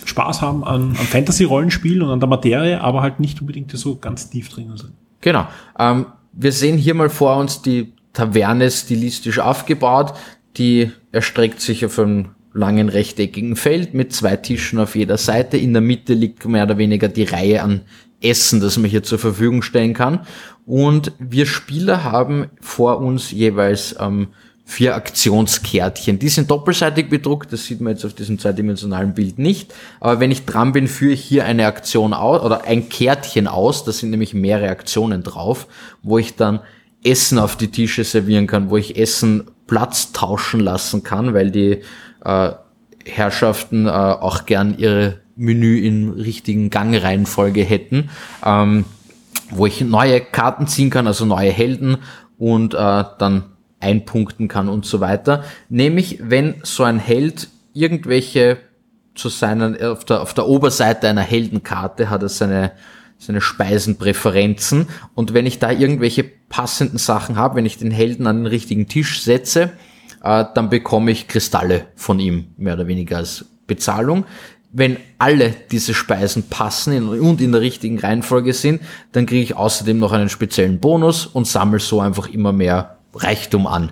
[0.06, 4.30] Spaß haben an, an Fantasy-Rollenspielen und an der Materie, aber halt nicht unbedingt so ganz
[4.30, 4.94] tief drin sind.
[5.22, 5.48] Genau.
[5.78, 10.14] Ähm, wir sehen hier mal vor uns die Taverne stilistisch aufgebaut.
[10.58, 15.58] Die erstreckt sich auf einem langen rechteckigen Feld mit zwei Tischen auf jeder Seite.
[15.58, 17.82] In der Mitte liegt mehr oder weniger die Reihe an
[18.22, 20.22] Essen, das man hier zur Verfügung stellen kann.
[20.66, 24.30] Und wir Spieler haben vor uns jeweils ähm,
[24.68, 26.18] vier Aktionskärtchen.
[26.18, 29.74] Die sind doppelseitig bedruckt, das sieht man jetzt auf diesem zweidimensionalen Bild nicht.
[30.00, 33.84] Aber wenn ich dran bin, führe ich hier eine Aktion aus oder ein Kärtchen aus,
[33.86, 35.68] da sind nämlich mehrere Aktionen drauf,
[36.02, 36.62] wo ich dann
[37.04, 41.82] Essen auf die Tische servieren kann, wo ich Essen Platz tauschen lassen kann, weil die
[42.24, 42.52] äh,
[43.06, 48.10] Herrschaften äh, auch gern ihre Menü in richtigen Gangreihenfolge hätten,
[48.44, 48.86] ähm,
[49.52, 51.98] wo ich neue Karten ziehen kann, also neue Helden
[52.40, 53.44] und äh, dann
[53.86, 55.44] einpunkten kann und so weiter.
[55.70, 58.58] Nämlich, wenn so ein Held irgendwelche
[59.14, 62.72] zu seinen, auf der, auf der Oberseite einer Heldenkarte hat er seine,
[63.18, 68.38] seine Speisenpräferenzen und wenn ich da irgendwelche passenden Sachen habe, wenn ich den Helden an
[68.38, 69.72] den richtigen Tisch setze,
[70.24, 74.26] äh, dann bekomme ich Kristalle von ihm, mehr oder weniger als Bezahlung.
[74.78, 78.82] Wenn alle diese Speisen passen und in der richtigen Reihenfolge sind,
[79.14, 83.68] dann kriege ich außerdem noch einen speziellen Bonus und sammle so einfach immer mehr Reichtum
[83.68, 83.92] an.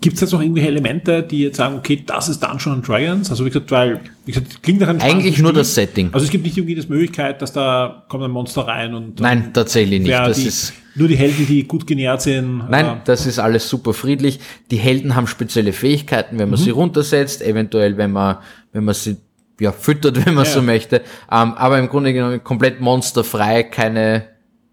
[0.00, 3.30] Gibt es jetzt noch irgendwelche Elemente, die jetzt sagen, okay, das ist Dungeons Dragons?
[3.30, 6.10] Also wie gesagt, weil, wie gesagt, klingt nach einem Eigentlich nur das Setting.
[6.12, 9.54] Also es gibt nicht irgendwie das Möglichkeit, dass da kommt ein Monster rein und Nein,
[9.54, 10.12] tatsächlich nicht.
[10.12, 12.68] Das die, ist nur die Helden, die gut genährt sind.
[12.68, 14.40] Nein, äh, das ist alles super friedlich.
[14.70, 16.64] Die Helden haben spezielle Fähigkeiten, wenn man mhm.
[16.64, 18.38] sie runtersetzt, eventuell wenn man,
[18.72, 19.16] wenn man sie
[19.58, 20.50] ja, füttert, wenn man ja.
[20.50, 20.96] so möchte.
[21.30, 24.28] Ähm, aber im Grunde genommen komplett monsterfrei, keine,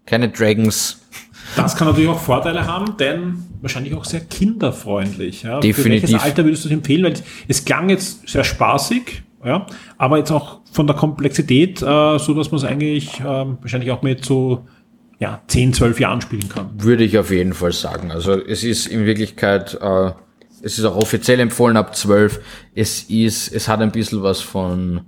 [0.06, 1.00] keine Dragons.
[1.56, 5.42] Das kann natürlich auch Vorteile haben, denn wahrscheinlich auch sehr kinderfreundlich.
[5.42, 5.60] Ja?
[5.60, 6.02] Definitiv.
[6.02, 7.04] Für welches Alter würdest du es empfehlen?
[7.04, 7.14] Weil
[7.48, 9.66] es klang jetzt sehr spaßig, ja,
[9.98, 14.02] aber jetzt auch von der Komplexität, äh, so dass man es eigentlich äh, wahrscheinlich auch
[14.02, 14.66] mit so
[15.18, 16.70] ja, 10, 12 Jahren spielen kann.
[16.78, 18.10] Würde ich auf jeden Fall sagen.
[18.10, 20.10] Also es ist in Wirklichkeit, äh,
[20.62, 22.40] es ist auch offiziell empfohlen ab 12.
[22.74, 25.02] Es ist, es hat ein bisschen was von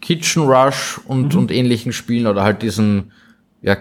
[0.00, 1.40] Kitchen Rush und, mhm.
[1.40, 3.12] und ähnlichen Spielen oder halt diesen,
[3.62, 3.76] ja,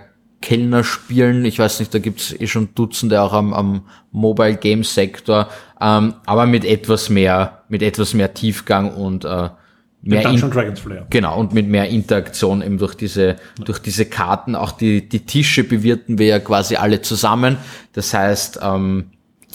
[0.46, 1.44] Kellnerspielen.
[1.44, 3.82] Ich weiß nicht, da gibt's eh schon Dutzende auch am, am
[4.12, 5.50] Mobile Game Sektor,
[5.82, 9.50] ähm, aber mit etwas mehr, mit etwas mehr Tiefgang und äh,
[10.04, 11.08] mehr Dungeon Dragons Flair.
[11.10, 13.36] Genau, und mit mehr Interaktion eben durch diese, ja.
[13.66, 14.54] durch diese Karten.
[14.54, 17.58] Auch die, die Tische bewirten wir ja quasi alle zusammen.
[17.94, 19.06] Das heißt, ähm,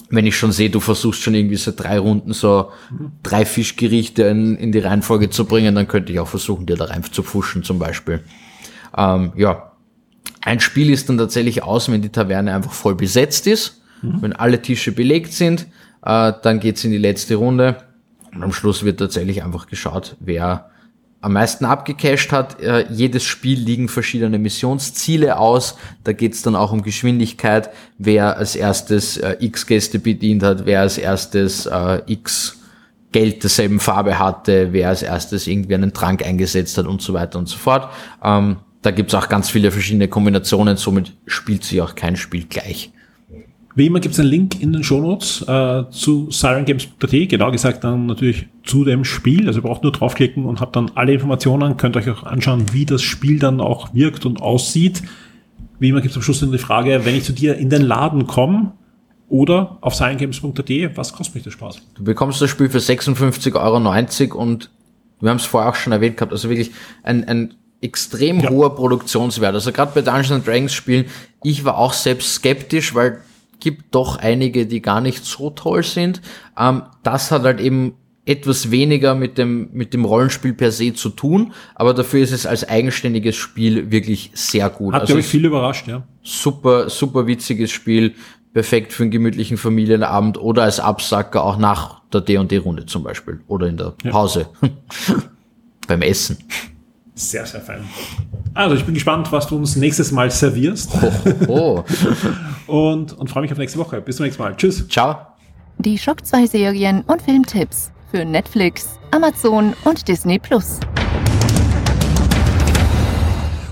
[0.09, 3.12] wenn ich schon sehe, du versuchst schon irgendwie so drei Runden so mhm.
[3.22, 6.87] drei Fischgerichte in, in die Reihenfolge zu bringen, dann könnte ich auch versuchen, dir da
[6.87, 8.24] rein zu pfuschen zum Beispiel.
[8.98, 9.69] Ähm, ja,
[10.42, 14.22] ein Spiel ist dann tatsächlich aus, wenn die Taverne einfach voll besetzt ist, mhm.
[14.22, 15.66] wenn alle Tische belegt sind,
[16.05, 17.76] äh, dann geht's in die letzte Runde
[18.35, 20.70] und am Schluss wird tatsächlich einfach geschaut, wer
[21.20, 22.61] am meisten abgecasht hat.
[22.62, 25.76] Äh, jedes Spiel liegen verschiedene Missionsziele aus.
[26.05, 30.81] Da geht's dann auch um Geschwindigkeit, wer als erstes äh, X Gäste bedient hat, wer
[30.81, 32.57] als erstes äh, X
[33.12, 37.40] Geld derselben Farbe hatte, wer als erstes irgendwie einen Trank eingesetzt hat und so weiter
[37.40, 37.90] und so fort.
[38.22, 42.92] Ähm, da gibt's auch ganz viele verschiedene Kombinationen, somit spielt sich auch kein Spiel gleich.
[43.76, 48.06] Wie immer gibt es einen Link in den Shownotes äh, zu sirengames.at, genau gesagt dann
[48.06, 49.46] natürlich zu dem Spiel.
[49.46, 52.84] Also ihr braucht nur draufklicken und habt dann alle Informationen, könnt euch auch anschauen, wie
[52.84, 55.02] das Spiel dann auch wirkt und aussieht.
[55.78, 57.82] Wie immer gibt es am Schluss dann die Frage, wenn ich zu dir in den
[57.82, 58.72] Laden komme
[59.28, 61.80] oder auf sirengames.at, was kostet mich der Spaß?
[61.94, 64.70] Du bekommst das Spiel für 56,90 Euro und
[65.20, 68.50] wir haben es vorher auch schon erwähnt gehabt, also wirklich ein, ein extrem ja.
[68.50, 69.54] hoher Produktionswert.
[69.54, 71.06] Also gerade bei Dungeons Dragons Spielen,
[71.42, 73.20] ich war auch selbst skeptisch, weil
[73.60, 76.20] gibt doch einige, die gar nicht so toll sind.
[76.58, 77.94] Ähm, das hat halt eben
[78.26, 82.46] etwas weniger mit dem, mit dem Rollenspiel per se zu tun, aber dafür ist es
[82.46, 84.94] als eigenständiges Spiel wirklich sehr gut.
[84.94, 86.04] Hat, also glaube ich, viel überrascht, ja.
[86.22, 88.14] Super, super witziges Spiel,
[88.52, 93.66] perfekt für einen gemütlichen Familienabend oder als Absacker auch nach der D&D-Runde zum Beispiel oder
[93.66, 94.48] in der Pause.
[94.60, 94.68] Ja.
[95.88, 96.38] Beim Essen.
[97.20, 97.85] Sehr, sehr fein.
[98.54, 100.90] Also, ich bin gespannt, was du uns nächstes Mal servierst.
[101.46, 101.85] Oh, oh.
[102.66, 104.00] und, und freue mich auf nächste Woche.
[104.00, 104.56] Bis zum nächsten Mal.
[104.56, 104.88] Tschüss.
[104.88, 105.16] Ciao.
[105.78, 110.80] Die Schock 2 Serien und Filmtipps für Netflix, Amazon und Disney Plus.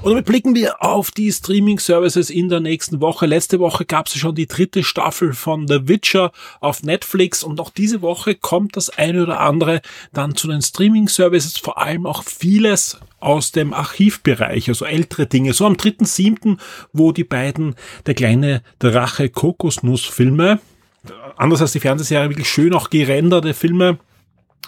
[0.09, 3.27] Und damit blicken wir auf die Streaming-Services in der nächsten Woche.
[3.27, 7.69] Letzte Woche gab es schon die dritte Staffel von The Witcher auf Netflix und noch
[7.69, 9.83] diese Woche kommt das eine oder andere
[10.15, 15.53] dann zu den Streaming-Services, vor allem auch vieles aus dem Archivbereich, also ältere Dinge.
[15.53, 16.57] So am 3.7.,
[16.95, 17.75] wo die beiden
[18.07, 20.59] Der kleine Drache Kokosnuss-Filme,
[21.37, 23.99] anders als die Fernsehserie, wirklich schön auch gerenderte Filme,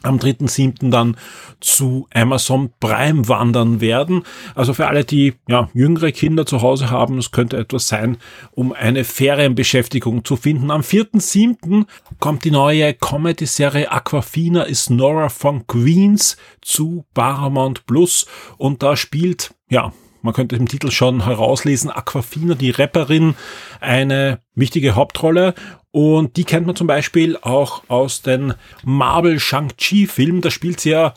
[0.03, 0.90] am 3.7.
[0.90, 1.16] dann
[1.61, 4.22] zu Amazon Prime wandern werden.
[4.55, 8.16] Also für alle, die ja, jüngere Kinder zu Hause haben, es könnte etwas sein,
[8.53, 10.70] um eine Ferienbeschäftigung zu finden.
[10.70, 11.85] Am 4.7.
[12.18, 18.26] kommt die neue Comedy-Serie Aquafina is Nora von Queens zu Paramount Plus
[18.57, 23.35] und da spielt, ja, man könnte im Titel schon herauslesen, Aquafina, die Rapperin,
[23.80, 25.54] eine wichtige Hauptrolle.
[25.90, 28.54] Und die kennt man zum Beispiel auch aus den
[28.85, 30.40] Marvel Shang-Chi-Filmen.
[30.40, 31.14] Da spielt sie ja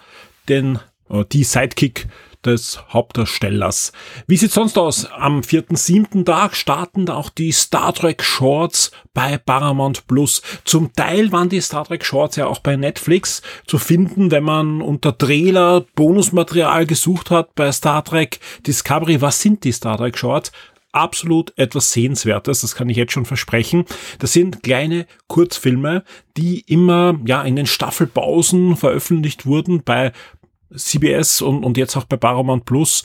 [0.50, 2.08] den, äh, die Sidekick
[2.46, 3.92] des Hauptdarstellers.
[4.28, 5.06] Wie sieht's sonst aus?
[5.06, 6.26] Am 4.7.
[6.26, 10.42] Tag starten auch die Star Trek Shorts bei Paramount Plus.
[10.66, 14.82] Zum Teil waren die Star Trek Shorts ja auch bei Netflix zu finden, wenn man
[14.82, 19.22] unter Trailer Bonusmaterial gesucht hat bei Star Trek Discovery.
[19.22, 20.52] Was sind die Star Trek Shorts?
[20.94, 23.86] absolut etwas Sehenswertes, das kann ich jetzt schon versprechen.
[24.20, 26.04] Das sind kleine Kurzfilme,
[26.38, 30.14] die immer ja in den Staffelpausen veröffentlicht wurden bei
[30.76, 33.04] CBS und, und jetzt auch bei Paramount Plus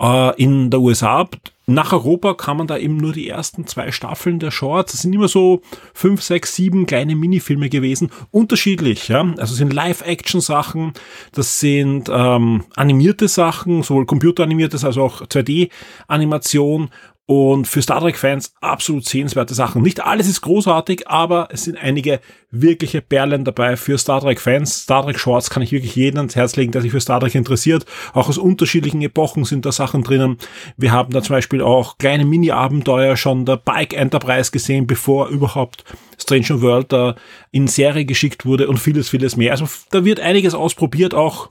[0.00, 1.28] äh, in der USA.
[1.66, 4.92] Nach Europa kann man da eben nur die ersten zwei Staffeln der Shorts.
[4.92, 5.60] Das sind immer so
[5.94, 8.10] fünf, sechs, sieben kleine Minifilme gewesen.
[8.32, 9.24] Unterschiedlich, ja.
[9.38, 10.94] Also sind Live-Action-Sachen,
[11.32, 16.90] das sind ähm, animierte Sachen, sowohl computeranimiertes als auch 2D-Animation
[17.30, 19.82] und für Star Trek-Fans absolut sehenswerte Sachen.
[19.82, 22.18] Nicht alles ist großartig, aber es sind einige
[22.50, 24.82] wirkliche Perlen dabei für Star Trek-Fans.
[24.82, 27.36] Star Trek Shorts kann ich wirklich jedem ans Herz legen, der sich für Star Trek
[27.36, 27.86] interessiert.
[28.14, 30.38] Auch aus unterschiedlichen Epochen sind da Sachen drinnen.
[30.76, 35.84] Wir haben da zum Beispiel auch kleine Mini-Abenteuer schon der Bike Enterprise gesehen, bevor überhaupt
[36.20, 37.14] Stranger World da
[37.52, 39.52] in Serie geschickt wurde und vieles, vieles mehr.
[39.52, 41.50] Also da wird einiges ausprobiert, auch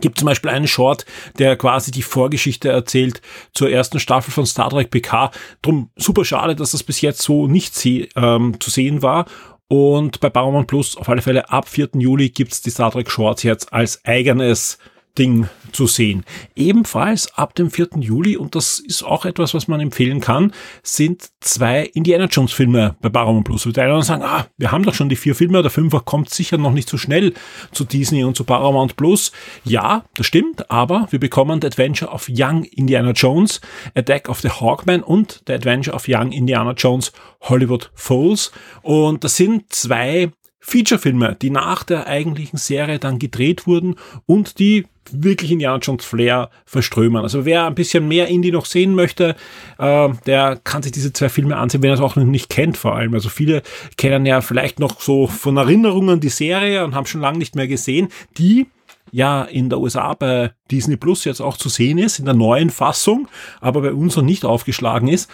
[0.00, 1.04] gibt zum Beispiel einen Short,
[1.38, 3.20] der quasi die Vorgeschichte erzählt
[3.52, 5.30] zur ersten Staffel von Star Trek PK.
[5.62, 9.26] Drum super schade, dass das bis jetzt so nicht sie, ähm, zu sehen war.
[9.68, 11.90] Und bei Paramount Plus auf alle Fälle ab 4.
[11.94, 14.78] Juli gibt's die Star Trek Shorts jetzt als eigenes
[15.18, 16.24] Ding zu sehen.
[16.54, 17.88] Ebenfalls ab dem 4.
[18.00, 22.96] Juli, und das ist auch etwas, was man empfehlen kann, sind zwei Indiana Jones Filme
[23.00, 23.66] bei Paramount Plus.
[23.66, 26.58] Und einer sagen, ah, wir haben doch schon die vier Filme, der Fünfer kommt sicher
[26.58, 27.34] noch nicht so schnell
[27.72, 29.32] zu Disney und zu Paramount Plus.
[29.64, 33.60] Ja, das stimmt, aber wir bekommen The Adventure of Young Indiana Jones,
[33.94, 38.52] Attack of the Hawkman und The Adventure of Young Indiana Jones Hollywood Falls.
[38.82, 43.96] Und das sind zwei Featurefilme, die nach der eigentlichen Serie dann gedreht wurden
[44.26, 47.22] und die wirklich Indiana Jones Flair verströmen.
[47.22, 49.36] Also wer ein bisschen mehr Indie noch sehen möchte,
[49.78, 52.76] äh, der kann sich diese zwei Filme ansehen, wenn er es auch noch nicht kennt
[52.76, 53.14] vor allem.
[53.14, 53.62] Also viele
[53.96, 57.68] kennen ja vielleicht noch so von Erinnerungen die Serie und haben schon lange nicht mehr
[57.68, 58.08] gesehen.
[58.38, 58.66] Die
[59.10, 62.70] ja in der USA bei Disney Plus jetzt auch zu sehen ist, in der neuen
[62.70, 63.28] Fassung,
[63.60, 65.30] aber bei uns noch nicht aufgeschlagen ist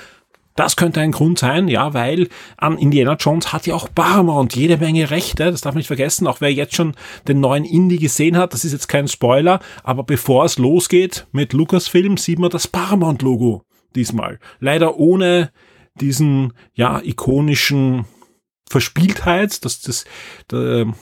[0.59, 4.77] Das könnte ein Grund sein, ja, weil an Indiana Jones hat ja auch Paramount jede
[4.77, 6.97] Menge Rechte, das darf man nicht vergessen, auch wer jetzt schon
[7.29, 11.53] den neuen Indie gesehen hat, das ist jetzt kein Spoiler, aber bevor es losgeht mit
[11.53, 13.63] Lucasfilm, sieht man das Paramount-Logo
[13.95, 14.41] diesmal.
[14.59, 15.53] Leider ohne
[16.01, 18.07] diesen, ja, ikonischen
[18.69, 20.07] Verspieltheit, dass das,
[20.51, 20.93] der,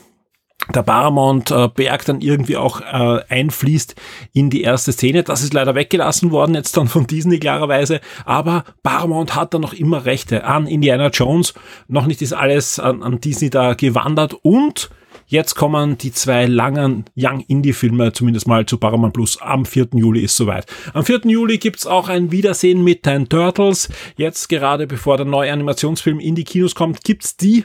[0.75, 3.95] der Paramount-Berg dann irgendwie auch äh, einfließt
[4.33, 5.23] in die erste Szene.
[5.23, 8.01] Das ist leider weggelassen worden, jetzt dann von Disney klarerweise.
[8.25, 11.55] Aber Paramount hat dann noch immer Rechte an Indiana Jones.
[11.89, 14.91] Noch nicht ist alles an, an Disney da gewandert und
[15.29, 19.41] Jetzt kommen die zwei langen Young Indie-Filme zumindest mal zu Paramount Plus.
[19.41, 19.89] Am 4.
[19.95, 20.67] Juli ist soweit.
[20.95, 21.23] Am 4.
[21.25, 23.89] Juli gibt's auch ein Wiedersehen mit den Turtles.
[24.17, 27.65] Jetzt gerade bevor der neue Animationsfilm in die Kinos kommt, gibt's die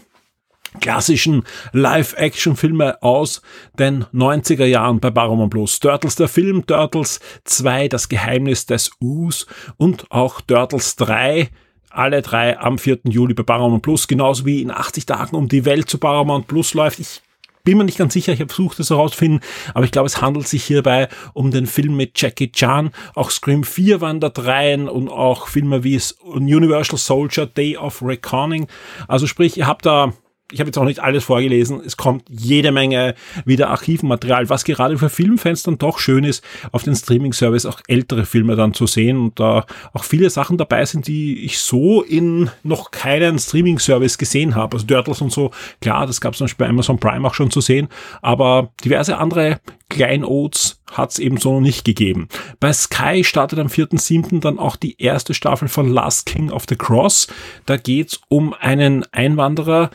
[0.79, 1.43] klassischen
[1.73, 3.41] Live-Action-Filme aus
[3.77, 5.79] den 90er Jahren bei Paramount Plus.
[5.79, 9.47] Turtles der Film, Turtles 2, das Geheimnis des Us
[9.77, 11.49] und auch Turtles 3,
[11.89, 12.99] alle drei am 4.
[13.09, 16.73] Juli bei Paramount Plus, genauso wie in 80 Tagen um die Welt zu Paramount Plus
[16.73, 16.99] läuft.
[16.99, 17.21] Ich
[17.63, 19.41] bin mir nicht ganz sicher, ich habe versucht, das herauszufinden,
[19.73, 22.91] aber ich glaube, es handelt sich hierbei um den Film mit Jackie Chan.
[23.13, 28.67] Auch Scream 4 waren da dreien und auch Filme wie Universal Soldier, Day of Reckoning.
[29.07, 30.13] Also sprich, ihr habt da
[30.51, 34.97] ich habe jetzt auch nicht alles vorgelesen, es kommt jede Menge wieder Archivmaterial, was gerade
[34.97, 39.17] für Filmfans dann doch schön ist, auf den Streaming-Service auch ältere Filme dann zu sehen
[39.17, 44.55] und da auch viele Sachen dabei sind, die ich so in noch keinen Streaming-Service gesehen
[44.55, 44.75] habe.
[44.75, 47.51] Also Turtles und so, klar, das gab es zum Beispiel bei Amazon Prime auch schon
[47.51, 47.87] zu sehen,
[48.21, 49.59] aber diverse andere
[49.91, 52.27] Kleinods hat es eben so noch nicht gegeben.
[52.59, 54.39] Bei Sky startet am 4.7.
[54.39, 57.27] dann auch die erste Staffel von Last King of the Cross.
[57.65, 59.89] Da geht's um einen Einwanderer,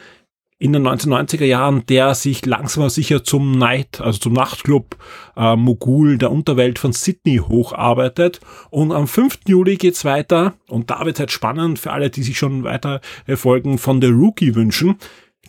[0.58, 4.96] in den 1990er Jahren, der sich langsam aber sicher zum Night, also zum Nachtclub
[5.36, 8.40] äh, Mogul der Unterwelt von Sydney hocharbeitet.
[8.70, 9.40] Und am 5.
[9.46, 13.00] Juli geht's weiter und da wird halt spannend für alle, die sich schon weiter
[13.34, 14.96] Folgen von The Rookie wünschen.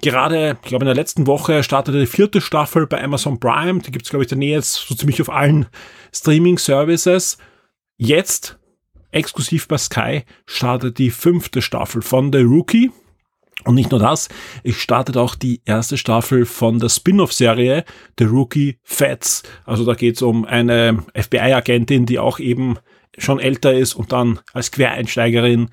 [0.01, 3.79] Gerade, ich glaube, in der letzten Woche startete die vierte Staffel bei Amazon Prime.
[3.79, 5.67] Die gibt's, glaube ich, daneben jetzt so ziemlich auf allen
[6.13, 7.37] Streaming-Services.
[7.97, 8.59] Jetzt,
[9.11, 12.91] exklusiv bei Sky, startet die fünfte Staffel von The Rookie.
[13.63, 14.29] Und nicht nur das,
[14.63, 17.83] ich startet auch die erste Staffel von der Spin-off-Serie
[18.17, 19.43] The Rookie Fats.
[19.65, 22.77] Also da geht es um eine FBI-Agentin, die auch eben
[23.17, 25.69] schon älter ist und dann als Quereinsteigerin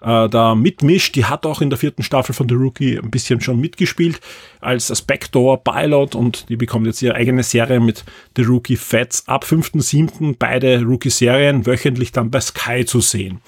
[0.00, 1.14] äh, da mitmischt.
[1.14, 4.20] Die hat auch in der vierten Staffel von The Rookie ein bisschen schon mitgespielt
[4.60, 8.04] als Spector Pilot und die bekommt jetzt ihre eigene Serie mit
[8.36, 10.36] The Rookie Fats ab 5.7.
[10.38, 13.40] beide Rookie-Serien wöchentlich dann bei Sky zu sehen.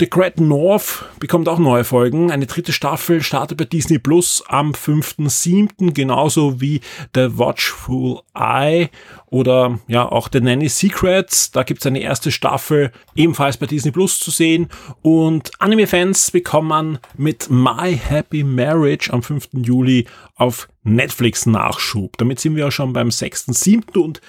[0.00, 2.30] The Great North bekommt auch neue Folgen.
[2.30, 5.92] Eine dritte Staffel startet bei Disney Plus am 5.7.
[5.92, 6.82] genauso wie
[7.16, 8.90] The Watchful Eye
[9.26, 11.50] oder ja auch The Nanny Secrets.
[11.50, 14.68] Da gibt's eine erste Staffel ebenfalls bei Disney Plus zu sehen.
[15.02, 19.48] Und Anime-Fans bekommen mit My Happy Marriage am 5.
[19.54, 22.16] Juli auf Netflix Nachschub.
[22.18, 23.98] Damit sind wir auch schon beim 6.7.
[23.98, 24.20] und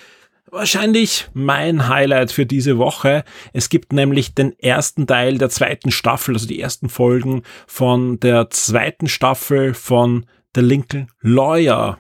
[0.52, 3.24] Wahrscheinlich mein Highlight für diese Woche.
[3.54, 8.50] Es gibt nämlich den ersten Teil der zweiten Staffel, also die ersten Folgen von der
[8.50, 10.26] zweiten Staffel von
[10.56, 12.00] The Lincoln Lawyer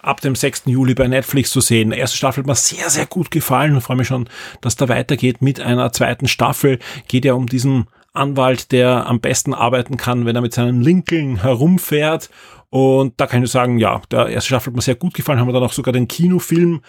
[0.00, 0.62] ab dem 6.
[0.66, 1.90] Juli bei Netflix zu sehen.
[1.90, 4.28] Die erste Staffel hat mir sehr, sehr gut gefallen und freue mich schon,
[4.62, 6.78] dass da weitergeht mit einer zweiten Staffel.
[7.08, 11.42] Geht ja um diesen Anwalt, der am besten arbeiten kann, wenn er mit seinem Lincoln
[11.42, 12.30] herumfährt.
[12.70, 15.38] Und da kann ich sagen, ja, der erste Staffel hat mir sehr gut gefallen.
[15.38, 16.80] Haben wir dann auch sogar den Kinofilm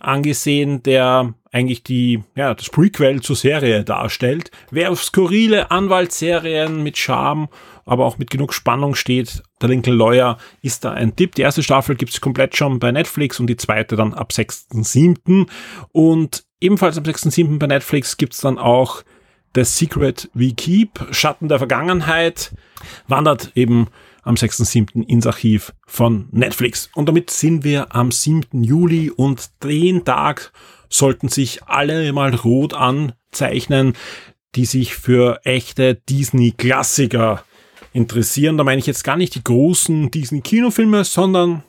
[0.00, 4.50] angesehen, der eigentlich die, ja, das Prequel zur Serie darstellt.
[4.70, 7.48] Wer auf skurrile Anwaltsserien mit Charme,
[7.86, 11.34] aber auch mit genug Spannung steht, der Lincoln Lawyer ist da ein Tipp.
[11.34, 15.48] Die erste Staffel gibt's komplett schon bei Netflix und die zweite dann ab 6.7.
[15.92, 17.58] Und ebenfalls am 6.7.
[17.58, 19.02] bei Netflix gibt's dann auch
[19.54, 22.52] The Secret We Keep, Schatten der Vergangenheit,
[23.06, 23.88] wandert eben
[24.28, 25.08] am 6.7.
[25.08, 26.90] ins Archiv von Netflix.
[26.94, 28.62] Und damit sind wir am 7.
[28.62, 30.52] Juli und den Tag
[30.90, 33.94] sollten sich alle mal rot anzeichnen,
[34.54, 37.42] die sich für echte Disney-Klassiker
[37.94, 38.58] interessieren.
[38.58, 41.64] Da meine ich jetzt gar nicht die großen Disney-Kinofilme, sondern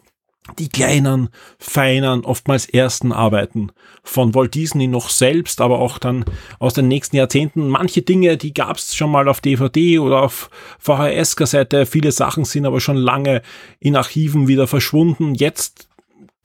[0.58, 1.30] die kleinen,
[1.60, 3.72] feinen, oftmals ersten Arbeiten
[4.04, 6.26] von Walt Disney noch selbst, aber auch dann
[6.60, 7.68] aus den nächsten Jahrzehnten.
[7.68, 11.86] Manche Dinge, die gab es schon mal auf DVD oder auf VHS-Kassette.
[11.86, 13.42] Viele Sachen sind aber schon lange
[13.80, 15.36] in Archiven wieder verschwunden.
[15.36, 15.89] Jetzt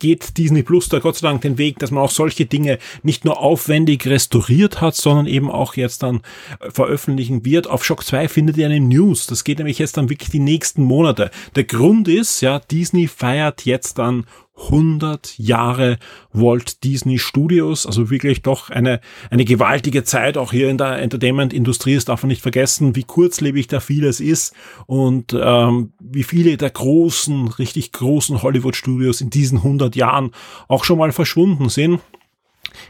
[0.05, 3.25] geht Disney Plus da Gott sei Dank den Weg, dass man auch solche Dinge nicht
[3.25, 6.21] nur aufwendig restauriert hat, sondern eben auch jetzt dann
[6.61, 7.71] äh, veröffentlichen wird.
[7.71, 9.27] Auf Shock 2 findet ihr eine News.
[9.27, 11.31] Das geht nämlich jetzt dann wirklich die nächsten Monate.
[11.57, 14.27] Der Grund ist, ja, Disney feiert jetzt dann
[14.57, 15.99] 100 Jahre
[16.33, 19.01] Walt Disney Studios, also wirklich doch eine,
[19.31, 23.67] eine gewaltige Zeit, auch hier in der Entertainment-Industrie, das darf man nicht vergessen, wie kurzlebig
[23.67, 24.55] da vieles ist
[24.87, 30.31] und ähm, wie viele der großen, richtig großen Hollywood-Studios in diesen 100 Jahren
[30.69, 32.01] auch schon mal verschwunden sind.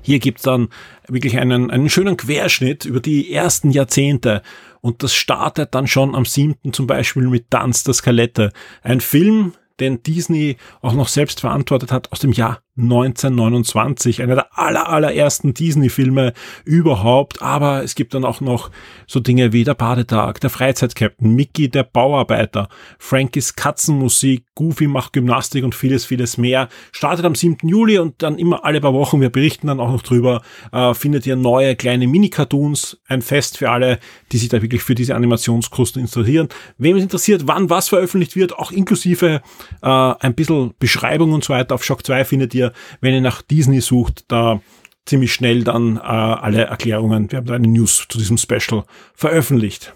[0.02, 0.68] Hier gibt's dann
[1.08, 4.42] wirklich einen, einen schönen Querschnitt über die ersten Jahrzehnte
[4.80, 8.52] und das startet dann schon am siebten zum Beispiel mit Tanz der Skelette.
[8.82, 14.59] Ein Film, den Disney auch noch selbst verantwortet hat, aus dem Jahr 1929, einer der
[14.59, 16.33] aller, allerersten Disney-Filme
[16.64, 18.70] überhaupt, aber es gibt dann auch noch
[19.07, 22.68] so Dinge wie der Badetag, der Freizeitkapitän, Mickey der Bauarbeiter,
[22.99, 26.68] Frankies Katzenmusik, Goofy macht Gymnastik und vieles, vieles mehr.
[26.91, 27.68] Startet am 7.
[27.68, 31.27] Juli und dann immer alle paar Wochen, wir berichten dann auch noch drüber, äh, findet
[31.27, 34.01] ihr neue kleine Mini-Cartoons, ein Fest für alle,
[34.33, 36.49] die sich da wirklich für diese Animationskosten interessieren.
[36.79, 39.43] Wem es interessiert, wann was veröffentlicht wird, auch inklusive
[39.83, 43.20] äh, ein bisschen Beschreibung und so weiter auf Shock 2 findet ihr ihr, wenn ihr
[43.20, 44.60] nach Disney sucht, da
[45.06, 47.30] ziemlich schnell dann äh, alle Erklärungen.
[47.30, 48.84] Wir haben da eine News zu diesem Special
[49.14, 49.94] veröffentlicht.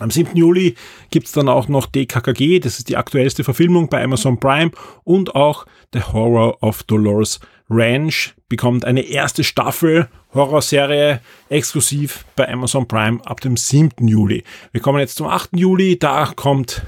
[0.00, 0.34] Am 7.
[0.36, 0.74] Juli
[1.10, 4.70] gibt's dann auch noch DKKG, das ist die aktuellste Verfilmung bei Amazon Prime
[5.04, 11.20] und auch The Horror of Dolores Ranch bekommt eine erste Staffel Horrorserie
[11.50, 14.08] exklusiv bei Amazon Prime ab dem 7.
[14.08, 14.44] Juli.
[14.72, 15.50] Wir kommen jetzt zum 8.
[15.56, 16.82] Juli, da kommt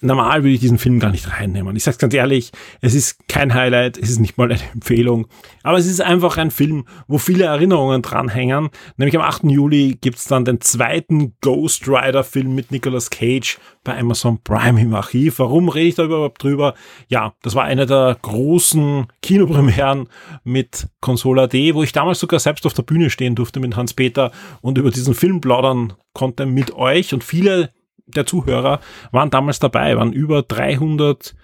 [0.00, 1.74] normal würde ich diesen Film gar nicht reinnehmen.
[1.76, 5.26] Ich sag's ganz ehrlich, es ist kein Highlight, es ist nicht mal eine Empfehlung,
[5.62, 8.70] aber es ist einfach ein Film, wo viele Erinnerungen dranhängen.
[8.96, 9.44] Nämlich am 8.
[9.44, 14.94] Juli gibt's dann den zweiten Ghost Rider Film mit Nicolas Cage bei Amazon Prime im
[14.94, 15.38] Archiv.
[15.38, 16.74] Warum rede ich da überhaupt drüber?
[17.08, 20.08] Ja, das war einer der großen Kinopremieren
[20.44, 24.30] mit Consola D, wo ich damals sogar selbst auf der Bühne stehen durfte mit Hans-Peter
[24.60, 27.70] und über diesen Film plaudern konnte mit euch und viele
[28.08, 28.80] der Zuhörer
[29.12, 31.34] waren damals dabei, waren über 300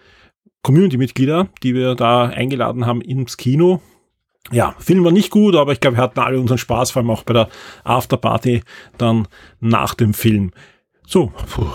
[0.63, 3.81] Community-Mitglieder, die wir da eingeladen haben ins Kino.
[4.51, 7.11] Ja, Film war nicht gut, aber ich glaube, wir hatten alle unseren Spaß, vor allem
[7.11, 7.49] auch bei der
[7.85, 8.63] Afterparty
[8.99, 9.29] dann
[9.61, 10.53] nach dem Film.
[11.07, 11.67] So, puh.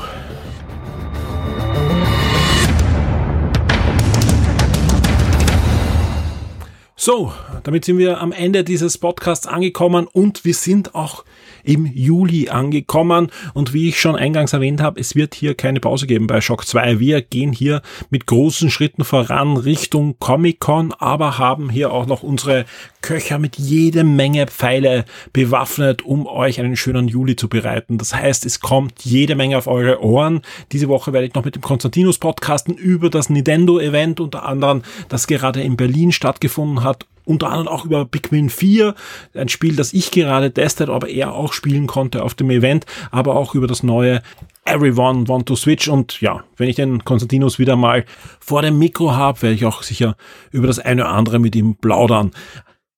[6.96, 7.32] So,
[7.64, 11.24] damit sind wir am Ende dieses Podcasts angekommen und wir sind auch
[11.64, 13.32] im Juli angekommen.
[13.54, 16.66] Und wie ich schon eingangs erwähnt habe, es wird hier keine Pause geben bei Shock
[16.66, 17.00] 2.
[17.00, 22.66] Wir gehen hier mit großen Schritten voran Richtung Comic-Con, aber haben hier auch noch unsere
[23.02, 27.98] Köcher mit jede Menge Pfeile bewaffnet, um euch einen schönen Juli zu bereiten.
[27.98, 30.42] Das heißt, es kommt jede Menge auf eure Ohren.
[30.72, 35.28] Diese Woche werde ich noch mit dem Konstantinus podcasten über das Nintendo-Event, unter anderem, das
[35.28, 38.96] gerade in Berlin stattgefunden hat unter anderem auch über Pikmin 4,
[39.36, 43.36] ein Spiel, das ich gerade testet, aber er auch spielen konnte auf dem Event, aber
[43.36, 44.22] auch über das neue
[44.66, 48.06] Everyone Want to Switch und ja, wenn ich den Konstantinus wieder mal
[48.40, 50.18] vor dem Mikro habe, werde ich auch sicher
[50.52, 52.32] über das eine oder andere mit ihm plaudern.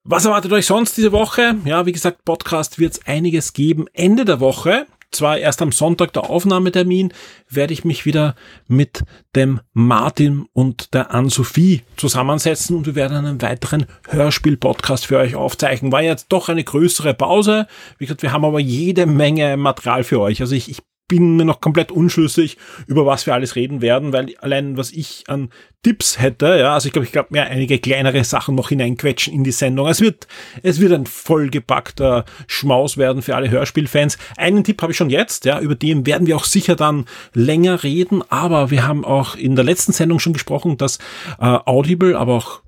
[0.03, 1.55] Was erwartet euch sonst diese Woche?
[1.65, 3.85] Ja, wie gesagt, Podcast wird es einiges geben.
[3.93, 7.13] Ende der Woche zwar erst am Sonntag der Aufnahmetermin,
[7.49, 8.35] werde ich mich wieder
[8.67, 9.03] mit
[9.35, 15.91] dem Martin und der Ann-Sophie zusammensetzen und wir werden einen weiteren Hörspiel-Podcast für euch aufzeichnen.
[15.91, 17.67] War jetzt doch eine größere Pause.
[17.97, 20.41] Wie gesagt, wir haben aber jede Menge Material für euch.
[20.41, 20.79] Also ich, ich
[21.11, 22.57] bin mir noch komplett unschlüssig,
[22.87, 25.49] über was wir alles reden werden, weil allein was ich an
[25.83, 29.43] Tipps hätte, ja, also ich glaube, ich glaube mir einige kleinere Sachen noch hineinquetschen in
[29.43, 29.89] die Sendung.
[29.89, 30.27] Es wird,
[30.63, 34.17] es wird ein vollgepackter Schmaus werden für alle Hörspielfans.
[34.37, 37.83] Einen Tipp habe ich schon jetzt, ja, über den werden wir auch sicher dann länger
[37.83, 40.97] reden, aber wir haben auch in der letzten Sendung schon gesprochen, dass
[41.39, 42.61] äh, Audible, aber auch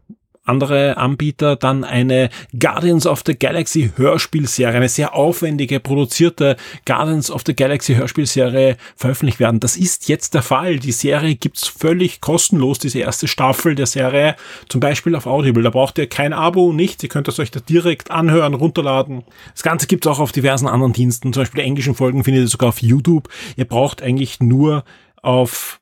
[0.46, 7.44] andere Anbieter dann eine Guardians of the Galaxy Hörspielserie, eine sehr aufwendige produzierte Guardians of
[7.46, 9.60] the Galaxy Hörspielserie veröffentlicht werden.
[9.62, 10.80] Das ist jetzt der Fall.
[10.80, 14.36] Die Serie gibt's völlig kostenlos, diese erste Staffel der Serie,
[14.68, 15.64] zum Beispiel auf Audible.
[15.64, 17.04] Da braucht ihr kein Abo, nichts.
[17.04, 19.24] Ihr könnt es euch da direkt anhören, runterladen.
[19.54, 21.32] Das Ganze gibt's auch auf diversen anderen Diensten.
[21.32, 23.30] Zum Beispiel die englischen Folgen findet ihr sogar auf YouTube.
[23.56, 24.84] Ihr braucht eigentlich nur
[25.22, 25.80] auf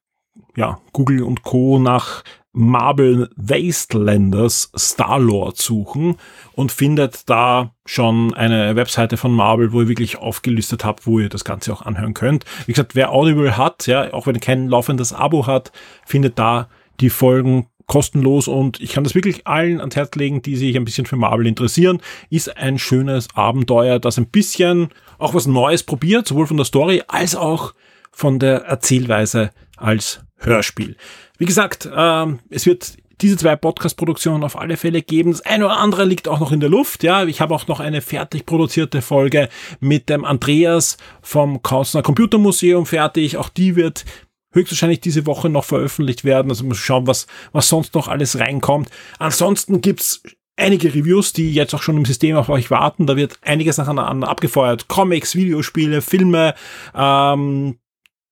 [0.56, 1.80] ja, Google und Co.
[1.80, 2.24] nach
[2.54, 6.18] Marvel Wastelanders Star-Lord suchen
[6.54, 11.30] und findet da schon eine Webseite von Marvel, wo ihr wirklich aufgelistet habt, wo ihr
[11.30, 12.46] das Ganze auch anhören könnt.
[12.66, 15.72] Wie gesagt, wer Audible hat, ja, auch wenn ihr kein laufendes Abo hat,
[16.06, 16.68] findet da
[17.00, 20.86] die Folgen kostenlos und ich kann das wirklich allen ans Herz legen, die sich ein
[20.86, 22.02] bisschen für Marvel interessieren.
[22.30, 27.04] Ist ein schönes Abenteuer, das ein bisschen auch was Neues probiert, sowohl von der Story
[27.08, 27.74] als auch
[28.12, 30.96] von der Erzählweise als Hörspiel.
[31.38, 35.32] Wie gesagt, ähm, es wird diese zwei Podcast-Produktionen auf alle Fälle geben.
[35.32, 37.04] Das eine oder andere liegt auch noch in der Luft.
[37.04, 39.50] Ja, ich habe auch noch eine fertig produzierte Folge
[39.80, 43.38] mit dem Andreas vom Kausner Computermuseum fertig.
[43.38, 44.06] Auch die wird
[44.54, 46.50] höchstwahrscheinlich diese Woche noch veröffentlicht werden.
[46.50, 48.90] Also muss schauen, was, was sonst noch alles reinkommt.
[49.20, 50.24] Ansonsten gibt's
[50.58, 53.08] einige Reviews, die jetzt auch schon im System auf euch warten.
[53.08, 54.88] Da wird einiges nacheinander abgefeuert.
[54.88, 56.56] Comics, Videospiele, Filme,
[56.96, 57.78] ähm,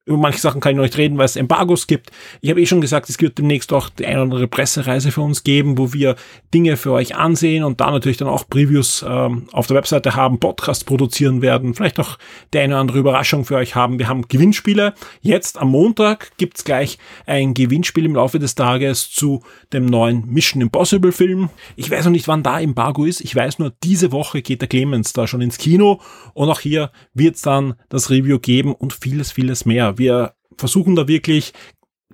[0.09, 2.11] über manche Sachen kann ich noch nicht reden, weil es Embargos gibt.
[2.41, 5.21] Ich habe eh schon gesagt, es wird demnächst auch die eine oder andere Pressereise für
[5.21, 6.15] uns geben, wo wir
[6.51, 10.39] Dinge für euch ansehen und da natürlich dann auch Previews ähm, auf der Webseite haben,
[10.39, 12.17] Podcasts produzieren werden, vielleicht auch
[12.53, 13.99] die eine oder andere Überraschung für euch haben.
[13.99, 14.95] Wir haben Gewinnspiele.
[15.21, 16.97] Jetzt am Montag gibt's gleich
[17.27, 19.43] ein Gewinnspiel im Laufe des Tages zu
[19.73, 21.49] dem neuen Mission Impossible Film.
[21.75, 23.21] Ich weiß noch nicht, wann da Embargo ist.
[23.21, 26.01] Ich weiß nur, diese Woche geht der Clemens da schon ins Kino
[26.33, 31.07] und auch hier wird's dann das Review geben und vieles, vieles mehr wir versuchen da
[31.07, 31.53] wirklich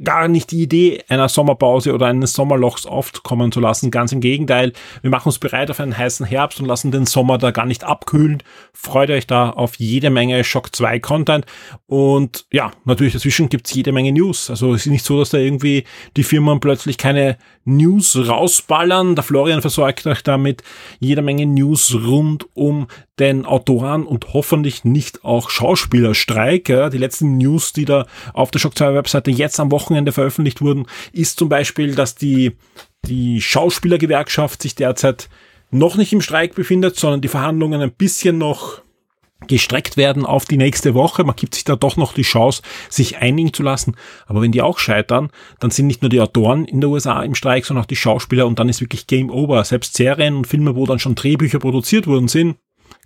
[0.03, 3.91] gar nicht die Idee einer Sommerpause oder eines Sommerlochs aufkommen zu lassen.
[3.91, 7.38] Ganz im Gegenteil, wir machen uns bereit auf einen heißen Herbst und lassen den Sommer
[7.38, 8.43] da gar nicht abkühlen.
[8.73, 11.45] Freut euch da auf jede Menge Shock 2 Content
[11.86, 14.49] und ja, natürlich dazwischen gibt's jede Menge News.
[14.49, 15.86] Also es ist nicht so, dass da irgendwie
[16.17, 19.15] die Firmen plötzlich keine News rausballern.
[19.15, 20.61] Der Florian versorgt euch damit
[20.99, 22.88] jede Menge News rund um
[23.20, 26.70] den Autoren und hoffentlich nicht auch Schauspielerstreik.
[26.70, 30.61] Ja, die letzten News, die da auf der Shock 2 Webseite jetzt am Wochenende veröffentlicht
[30.61, 32.57] wurden, ist zum Beispiel, dass die,
[33.05, 35.30] die Schauspielergewerkschaft sich derzeit
[35.72, 38.82] noch nicht im Streik befindet, sondern die Verhandlungen ein bisschen noch
[39.47, 41.24] gestreckt werden auf die nächste Woche.
[41.24, 43.95] Man gibt sich da doch noch die Chance, sich einigen zu lassen.
[44.26, 47.36] Aber wenn die auch scheitern, dann sind nicht nur die Autoren in der USA im
[47.36, 49.63] Streik, sondern auch die Schauspieler und dann ist wirklich Game Over.
[49.63, 52.57] Selbst Serien und Filme, wo dann schon Drehbücher produziert worden sind,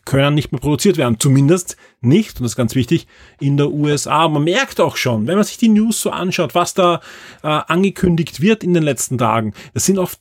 [0.05, 1.19] können nicht mehr produziert werden.
[1.19, 3.07] Zumindest nicht, und das ist ganz wichtig,
[3.39, 4.27] in der USA.
[4.27, 7.01] Man merkt auch schon, wenn man sich die News so anschaut, was da
[7.43, 9.53] äh, angekündigt wird in den letzten Tagen.
[9.73, 10.19] Das sind oft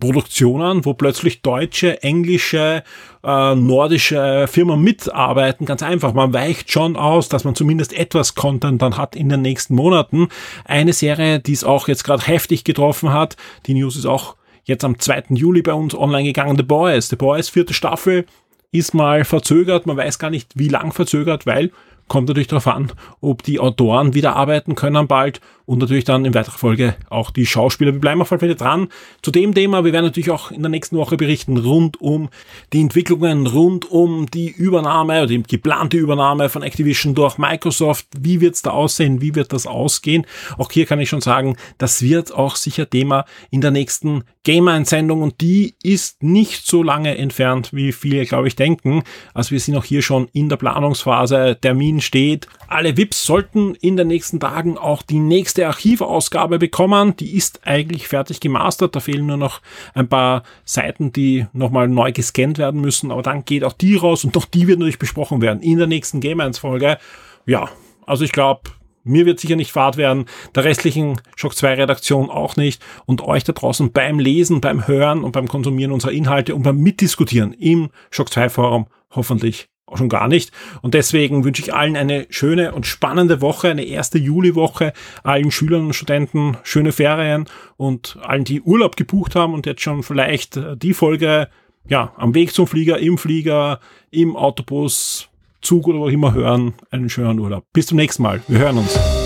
[0.00, 2.82] Produktionen, wo plötzlich deutsche, englische,
[3.22, 5.66] äh, nordische Firmen mitarbeiten.
[5.66, 9.42] Ganz einfach, man weicht schon aus, dass man zumindest etwas Content dann hat in den
[9.42, 10.28] nächsten Monaten.
[10.64, 14.84] Eine Serie, die es auch jetzt gerade heftig getroffen hat, die News ist auch jetzt
[14.84, 15.24] am 2.
[15.30, 17.08] Juli bei uns online gegangen, The Boys.
[17.08, 18.24] The Boys vierte Staffel
[18.72, 21.70] ist mal verzögert, man weiß gar nicht, wie lang verzögert, weil
[22.08, 25.40] kommt natürlich darauf an, ob die Autoren wieder arbeiten können bald
[25.70, 27.92] und natürlich dann in weiterer Folge auch die Schauspieler.
[27.92, 28.88] Wir bleiben auf jeden Fall dran
[29.22, 29.84] zu dem Thema.
[29.84, 32.28] Wir werden natürlich auch in der nächsten Woche berichten rund um
[32.72, 38.08] die Entwicklungen, rund um die Übernahme oder die geplante Übernahme von Activision durch Microsoft.
[38.18, 39.20] Wie wird es da aussehen?
[39.20, 40.26] Wie wird das ausgehen?
[40.58, 45.22] Auch hier kann ich schon sagen, das wird auch sicher Thema in der nächsten Gamer-Einsendung
[45.22, 49.04] und die ist nicht so lange entfernt, wie viele, glaube ich, denken.
[49.34, 51.58] Also wir sind auch hier schon in der Planungsphase.
[51.60, 52.48] Termin steht.
[52.66, 57.16] Alle VIPs sollten in den nächsten Tagen auch die nächste letzte Archivausgabe bekommen.
[57.16, 58.96] Die ist eigentlich fertig gemastert.
[58.96, 59.60] Da fehlen nur noch
[59.94, 63.10] ein paar Seiten, die nochmal neu gescannt werden müssen.
[63.10, 65.86] Aber dann geht auch die raus und doch die wird natürlich besprochen werden in der
[65.86, 66.98] nächsten Game 1 Folge.
[67.46, 67.68] Ja,
[68.06, 68.70] also ich glaube,
[69.04, 73.44] mir wird sicher nicht fad werden, der restlichen Shock 2 Redaktion auch nicht und euch
[73.44, 77.90] da draußen beim Lesen, beim Hören und beim Konsumieren unserer Inhalte und beim Mitdiskutieren im
[78.10, 80.52] Shock 2 Forum hoffentlich schon gar nicht.
[80.82, 85.86] Und deswegen wünsche ich allen eine schöne und spannende Woche, eine erste Juliwoche, allen Schülern
[85.86, 90.76] und Studenten schöne Ferien und allen, die Urlaub gebucht haben und jetzt schon vielleicht äh,
[90.76, 91.48] die Folge
[91.88, 93.80] ja am Weg zum Flieger, im Flieger,
[94.10, 95.28] im Autobus,
[95.62, 97.64] Zug oder wo immer hören, einen schönen Urlaub.
[97.72, 98.42] Bis zum nächsten Mal.
[98.48, 99.19] Wir hören uns.